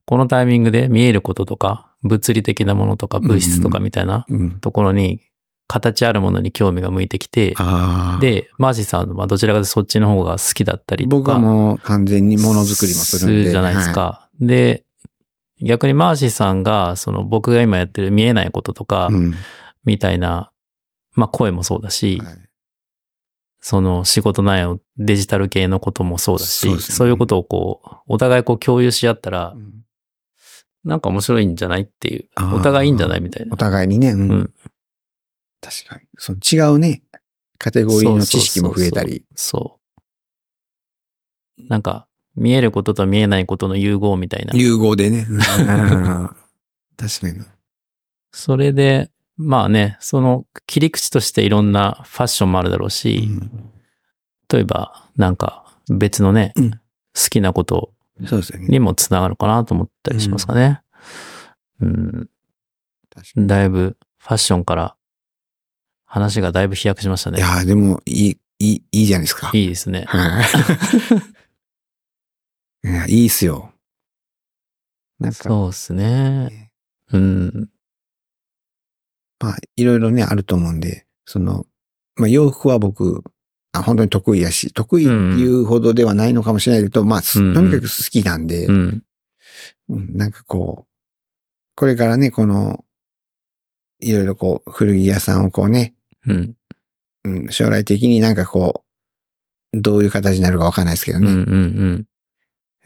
[0.05, 4.61] このタイミングで見えることとか、物理的なものとか物質とかみたいなうん。
[4.61, 5.21] ところに、
[5.67, 7.55] 形あるものに興味が向いてきて、
[8.21, 13.51] で、マーシーさんはどちらかとそっちの方が好きだったりと僕はか、もう完全にものづくりもするんで。
[13.51, 14.29] じゃないですはか。
[14.41, 14.85] で、
[15.63, 19.35] 逆にマーシーさんが、その僕が今やってる見えないこととかい。、うん。
[19.85, 20.53] みたいな、
[21.15, 22.51] まあ声もそうだし、はい
[23.63, 29.85] その仕事内容、デジタル系のこともそうだし、そそううですねいうことをこう、お互いこう共有し合ったらう、ん
[30.83, 33.59] なんか面白いんじゃないっていうお互いいいんじゃないみたいなお。
[33.59, 34.13] 互いにね。
[34.13, 34.55] うんうん
[35.61, 36.03] 確かに。
[36.17, 37.03] その違うね、
[37.59, 39.27] カテゴリーの知識も増えたり。
[39.35, 39.79] そ
[41.59, 41.63] う。
[41.69, 44.55] なんか、見えることと見えないことの融合みたいな。
[44.59, 45.27] 融合でね。
[45.29, 45.41] うん
[46.97, 47.45] 確かに。
[48.33, 49.11] それで、
[49.43, 53.51] まあね、その切り口としていろんなファッションもあるだろううし、ん
[54.53, 57.93] 例えば、なんか別のね、うん好きなこと。
[58.69, 60.83] にもつながるかなと思ったりしますかね。
[61.81, 62.29] うん、
[63.09, 64.95] 確かにだいぶファッションから
[66.05, 67.39] 話がだいぶ飛躍しましたね。
[67.39, 69.51] いやーでも、いい、いい、いいじゃないですか。
[69.55, 70.05] いいですね。
[70.07, 70.45] はい。
[72.89, 73.73] いや、いいっすよ。
[75.19, 76.73] なんか、そうですね。
[77.13, 77.71] うん。
[79.41, 81.67] まあ、いろいろね、あると思うんで、その、
[82.17, 83.25] まあ、洋服は僕、
[83.73, 89.03] あ本当に得意やし、得意っていうほどではないのかもしれないけど、まあ、すうんとにかく好きなんで、うん。
[89.89, 90.91] うんなんかこう、
[91.77, 92.85] これからね、この、
[94.01, 95.95] いろいろこう、古着屋さんをこうね、
[96.27, 96.55] うん。
[97.25, 98.85] うん、将来的になんかこ
[99.73, 101.25] う、どういう形になるかわかんないですけどうん。
[101.27, 101.47] うね、ん。
[101.47, 102.07] うん。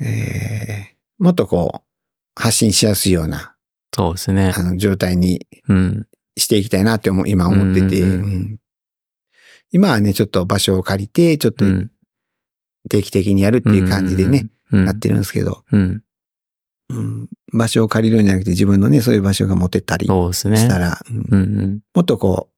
[0.00, 1.82] えーもっとこ
[2.36, 3.54] う、発信しやすいような、
[3.94, 4.62] そうですねあ。
[4.62, 6.06] の、状態にうん。
[6.36, 8.58] していきたいなって思う、今思ってて、うんうんうんうん
[9.72, 11.90] 今はね、ちょっと場所を借りて、ちょっとうん。
[12.88, 14.84] 定期的にやるっていう感じでね、うん。
[14.84, 16.02] なってるんですけど、うん。
[16.90, 20.06] うん場所を借りるんじゃなくて自分のね、そういう場所が持てたり。
[20.06, 21.80] したら、うんうんうん。
[21.92, 22.50] もっとこ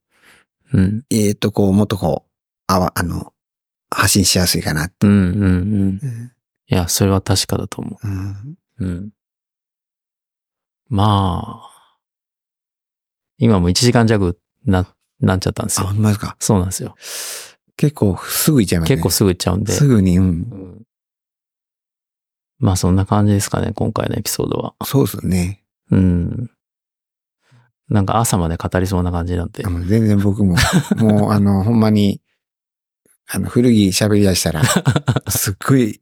[0.74, 1.04] う、うん。
[1.10, 2.30] えっ、と、こう、もっとこう、
[2.66, 3.32] あわ、あの、
[3.90, 5.06] 発信しやすいかなって。
[5.06, 6.00] うんうんうん。
[6.02, 6.32] うん
[6.68, 8.84] いや、それは確かだと思うんう。
[8.84, 9.10] うん。
[10.88, 11.65] まあ、
[13.38, 14.86] 今も1時間弱な、
[15.20, 15.94] なっちゃったんですあ、よほ。
[15.94, 16.36] んまですか？
[16.40, 16.94] そうなんですよ。
[17.76, 18.96] 結構すぐ行っちゃいますね。
[18.96, 19.72] 結構すぐ行っちゃうんで。
[19.72, 20.24] すぐに、うん。
[20.24, 20.82] うん
[22.58, 24.74] まあそんな感じですかね、今回のエピソードは。
[24.82, 25.62] そうですね。
[25.90, 26.50] うん。
[27.90, 29.68] なんか朝まで語りそうな感じなんであ。
[29.68, 30.56] の全然僕も、
[30.96, 32.22] もう、あの、ほんまに、
[33.28, 34.62] あの、古着喋り出したら、
[35.28, 36.00] すっごい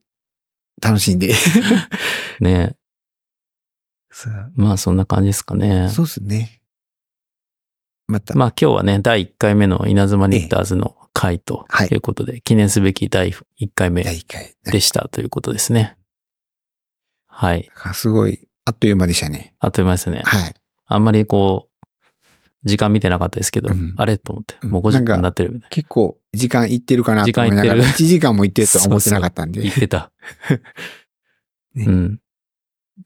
[0.80, 1.34] 楽しいんで。
[2.38, 2.76] ね
[4.10, 5.88] そうまあそんな感じですかね。
[5.88, 6.62] そうですね。
[8.06, 14.54] また、まあ今日はね、第1回目の稲妻ニッターズの回とはいいうことで、記念すべき第1回目第1回。
[14.64, 15.96] でしたということですね。
[17.26, 17.70] はい。
[17.94, 19.54] すごい、あっという間でしたね。
[19.58, 20.22] あっという間ですね。
[20.24, 20.54] はい。
[20.86, 21.74] あんまりこう、
[22.64, 29.60] 時間見てなかったですけど、うんあれと思って、うんもう50なんか分になってるみたい結構、時間いってるかなと思いながら、時間いって1時間もいってるとは思ってなかったんで。
[29.60, 29.64] な。
[29.64, 30.12] 言ってた。
[31.74, 32.20] ねうん。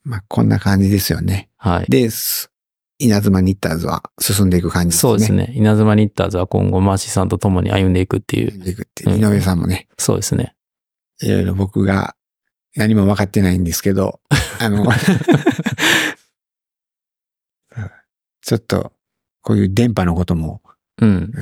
[0.05, 1.49] まあ、こんな感じですよね。
[1.57, 1.87] はい。
[1.89, 2.51] で、す
[2.99, 5.01] 稲妻ニッターズは進んでいく感じですね。
[5.01, 5.53] そうですね。
[5.55, 8.59] 稲妻ニッターズは今後マーシーさんと共に歩んでいくっていう。
[8.59, 10.55] でいくって、うん井上さんもね、そうですね。
[11.21, 12.17] いろいろ僕が
[12.77, 14.21] 何も分かってないんですけど、
[14.61, 14.87] あの、
[18.43, 18.93] ちょっと、
[19.43, 20.63] こういう電波のことも
[21.01, 21.33] うん。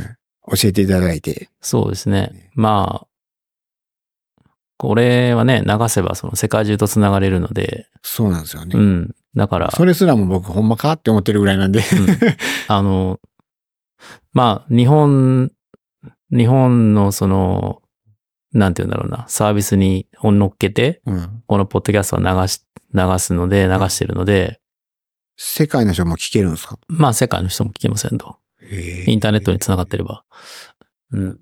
[0.49, 2.51] 教えていただいて、そうですねね。
[2.55, 3.07] まあ、
[4.79, 8.79] これはね、流せばその世界中と繋がれるので、そうなんですよね。
[8.79, 9.16] うん。
[9.37, 11.83] だから、それすらも僕ほんまかって思ってるぐらいなんで。
[12.69, 13.21] あの、
[14.33, 15.53] まあ、日本、
[16.31, 17.83] 日本のその、
[18.53, 22.63] なんて言うんだろうな、サービスに乗っけて、うんこのポッドキャストを流し、
[22.95, 24.61] 流すので、流してるので、
[25.37, 26.79] 世界の人も聞けるんですか？
[26.89, 28.39] まあ世界の人も聞けませんと。
[29.07, 30.25] インターネットに繋がってれば。
[31.13, 31.41] うん。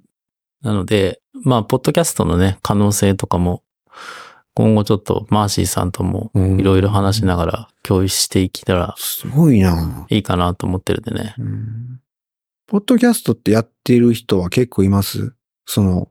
[0.62, 3.62] なので、まあ、ポッドキャストのね、可能性とかも、
[4.54, 11.34] 今後ちょっとマーシーさんともうんいろいろ話しながら共有していけたらすごいな、いいかなと思ってるんでね。
[11.38, 12.00] うん
[12.66, 15.34] ポッドキャストってやってる人は結構います？
[15.66, 16.08] その、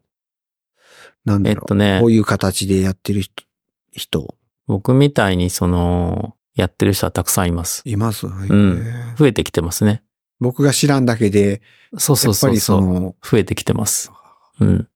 [1.26, 1.64] なんだろう。
[1.64, 3.44] えっとねこういう形でやってる人、
[3.92, 4.36] 人、
[4.68, 7.82] 僕みたいにその、やってる人はたくさんいます。
[7.86, 10.04] います、んへー増えてきてますね。
[10.40, 11.64] 僕が知らんだけで、
[11.98, 12.86] そうそうやっぱりそうそ。
[12.86, 14.12] の、増えてきてます。
[14.60, 14.88] うん。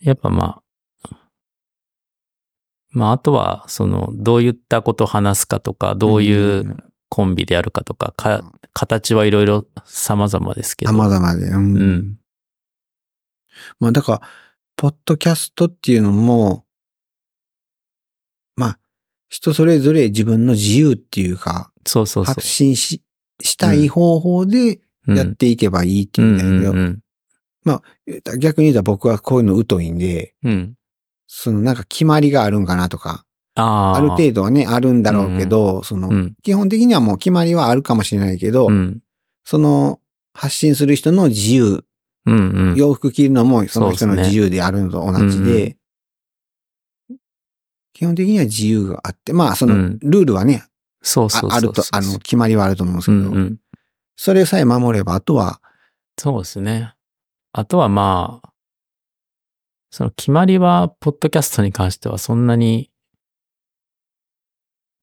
[0.00, 0.62] やっぱまあ、
[2.96, 6.76] まああとは、その、どういったことを話すかとか、どういう
[7.10, 10.92] コンビであるかとか、か形はいろいろ様々ですけど。
[10.92, 11.46] 様々で。
[11.48, 11.76] うん。
[11.76, 12.18] うん
[13.80, 14.20] まあだから、
[14.76, 16.64] ポッドキャストっていうのも、
[18.56, 18.78] まあ、
[19.28, 22.46] 人それぞれ自分の自由っていうか、そうそうそう発。
[22.46, 23.02] 信し、
[23.42, 27.00] したい方法でやっていけばいいっていうんだけど、うんうん
[28.38, 30.74] 逆に言うと僕はこういうの疎いんで、うん。
[31.26, 31.28] うん。
[31.28, 33.24] そのなんか決まりがあるんかなとか、
[33.54, 33.96] ああ。
[33.96, 36.34] ある程度はね、あるんだろうけど、その、うん。
[36.42, 39.00] 基本的にはもう決まりはあるかもしれないけど、うん。
[39.44, 40.00] その
[40.34, 41.84] 発信する人の自由、
[42.26, 42.76] うんうん。
[42.76, 45.76] 洋服着るのもその人の自由であるのと同じで、
[47.94, 50.64] 基本的には自由があって、まあそのうんルールはね、
[51.00, 53.56] そうそうあると、あの、決まりはあると思うんですけど、うんうん。
[54.16, 55.60] それさえ守れば、あとは、
[56.18, 56.94] そうですね。
[57.52, 58.45] あとはまあ、
[59.90, 62.90] その決まりは、ポッドキャストに関してはそんなに、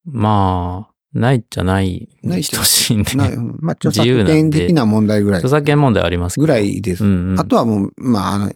[0.05, 3.37] まあ、ないじゃないないに等しいんで、なね。
[3.59, 5.49] まあ、著自由なんで作権的な問題ぐらい著。
[5.49, 7.05] 作権問題ありますぐらいです。
[7.05, 8.53] うんうん、あとはもう、まあ、あの、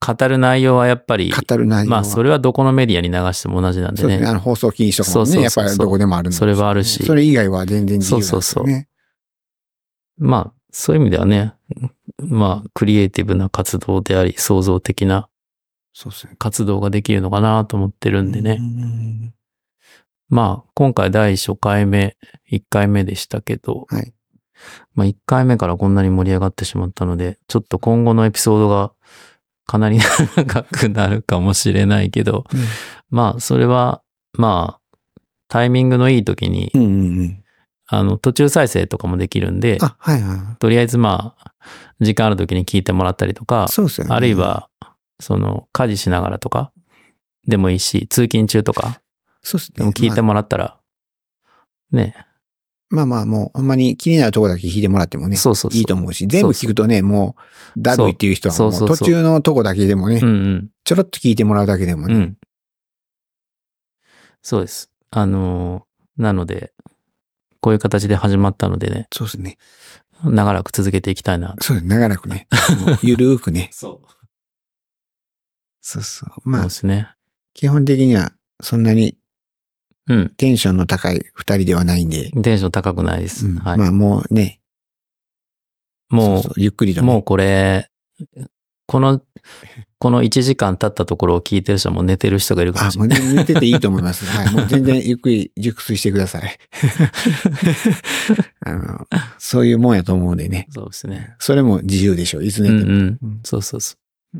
[0.00, 1.98] 語る内容はやっぱり、語る内容は。
[1.98, 4.00] まあ、それはどこのメディアに流しても同じなんでね。
[4.02, 4.28] そうですね。
[4.28, 8.42] あの、放送禁止とかもそうそうそうね、やっぱりどこでもあるんでそれはあるしそれ以外は全然自由なんですよね。
[8.42, 8.70] そうそ
[10.22, 11.54] うまあ、そういう意味ではね、
[12.18, 15.28] まあ、クリエイティブな活動であり、創造的な
[15.98, 16.36] そうですね。
[16.38, 18.58] 活動ができるのかなと思ってるんでね。
[18.60, 19.34] うん
[20.28, 22.16] まあ、今回第初回目、
[22.52, 24.12] 1回目でしたけど、はい。
[24.94, 28.92] まあ1回目からこんなに盛り上がってしまったので、ちょっと今後のエピソードが
[29.66, 29.98] かなり
[30.36, 32.44] 長くなるかもしれないけど、
[33.10, 34.00] まあそれは、
[34.34, 34.98] まあ、
[35.48, 37.44] タイミングのいい時に、うんうんうん。
[37.88, 41.54] あの、途中再生とかもできるんで、あ、はいはとりあえずまあ、
[42.00, 43.66] 時間ある時に聞いてもらったりとか
[44.04, 44.14] ね。
[44.14, 44.68] あるい、は、
[45.20, 46.72] その、家事しながらとか、
[47.46, 49.00] でもいいし、通勤中とか、
[49.42, 49.74] そうですね。
[49.78, 50.78] でも聞いてもらったら、
[51.90, 52.14] ね、
[52.90, 55.70] まあまあもう、ほんまに気になるところだけ聞いてもらってもね、そうそう。
[55.74, 57.36] いいと思うし、全部聞くとね、も
[57.76, 60.70] う、だるいっていう人はも途中のとこだけでもねう、んうん。
[60.84, 62.36] ちょろっと聞いてもらうだけでもね、うん。
[64.42, 64.90] そうです。
[65.10, 66.72] あの、なので、
[67.60, 69.58] こういう形で始まったのでね、そうですね。
[70.24, 71.56] 長らく続けていきたいな。
[71.60, 71.86] そうです。
[71.86, 72.48] 長らくね。
[73.02, 73.68] ゆるーくね。
[73.72, 74.17] そう。
[75.88, 76.30] そうそう。
[76.30, 77.08] そうまあで、すね。
[77.54, 79.16] 基本的にはそんなに
[80.08, 80.28] うん。
[80.36, 82.30] テンションの高い二人ではないんで。
[82.42, 83.46] テンション高くないです。
[83.46, 83.78] うんはい。
[83.78, 84.60] まあもうね。
[86.10, 87.06] もう、そうそうゆっくりとね。
[87.06, 87.90] もうこれ、
[88.86, 89.20] この、
[89.98, 93.20] この1時間経ったところを聞いてる人はもう寝てる人がいるかもあ、しれない。
[93.20, 94.24] もうね寝てていいと思います。
[94.32, 94.52] はい。
[94.54, 96.58] もう全然ゆっくり熟睡してください。
[98.64, 99.06] あの、
[99.38, 100.68] そういうもんやと思うんでね。
[100.70, 101.34] そうですね。
[101.38, 102.44] それも自由でしょう。
[102.44, 102.80] いつ寝ても。
[102.80, 103.40] うんうんうん。
[103.44, 103.96] そうそうそ
[104.34, 104.38] う。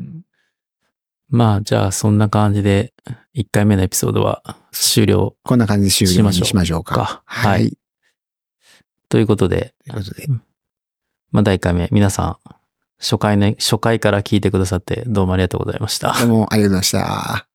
[1.29, 2.95] まあ、じゃあそんな感じで、
[3.35, 6.95] 1回目のエピソードは終了こんな感じで終了にしましょうか。
[6.95, 7.23] か。
[7.27, 7.49] は。
[7.51, 7.79] はいい。
[9.09, 10.27] ということで、ということで。
[11.31, 12.37] まあ第1回目、皆さん、
[12.99, 16.15] 初回ね、初回から聞いてくださってどうもありがとうございました。
[16.19, 17.48] どうもありがとうございました。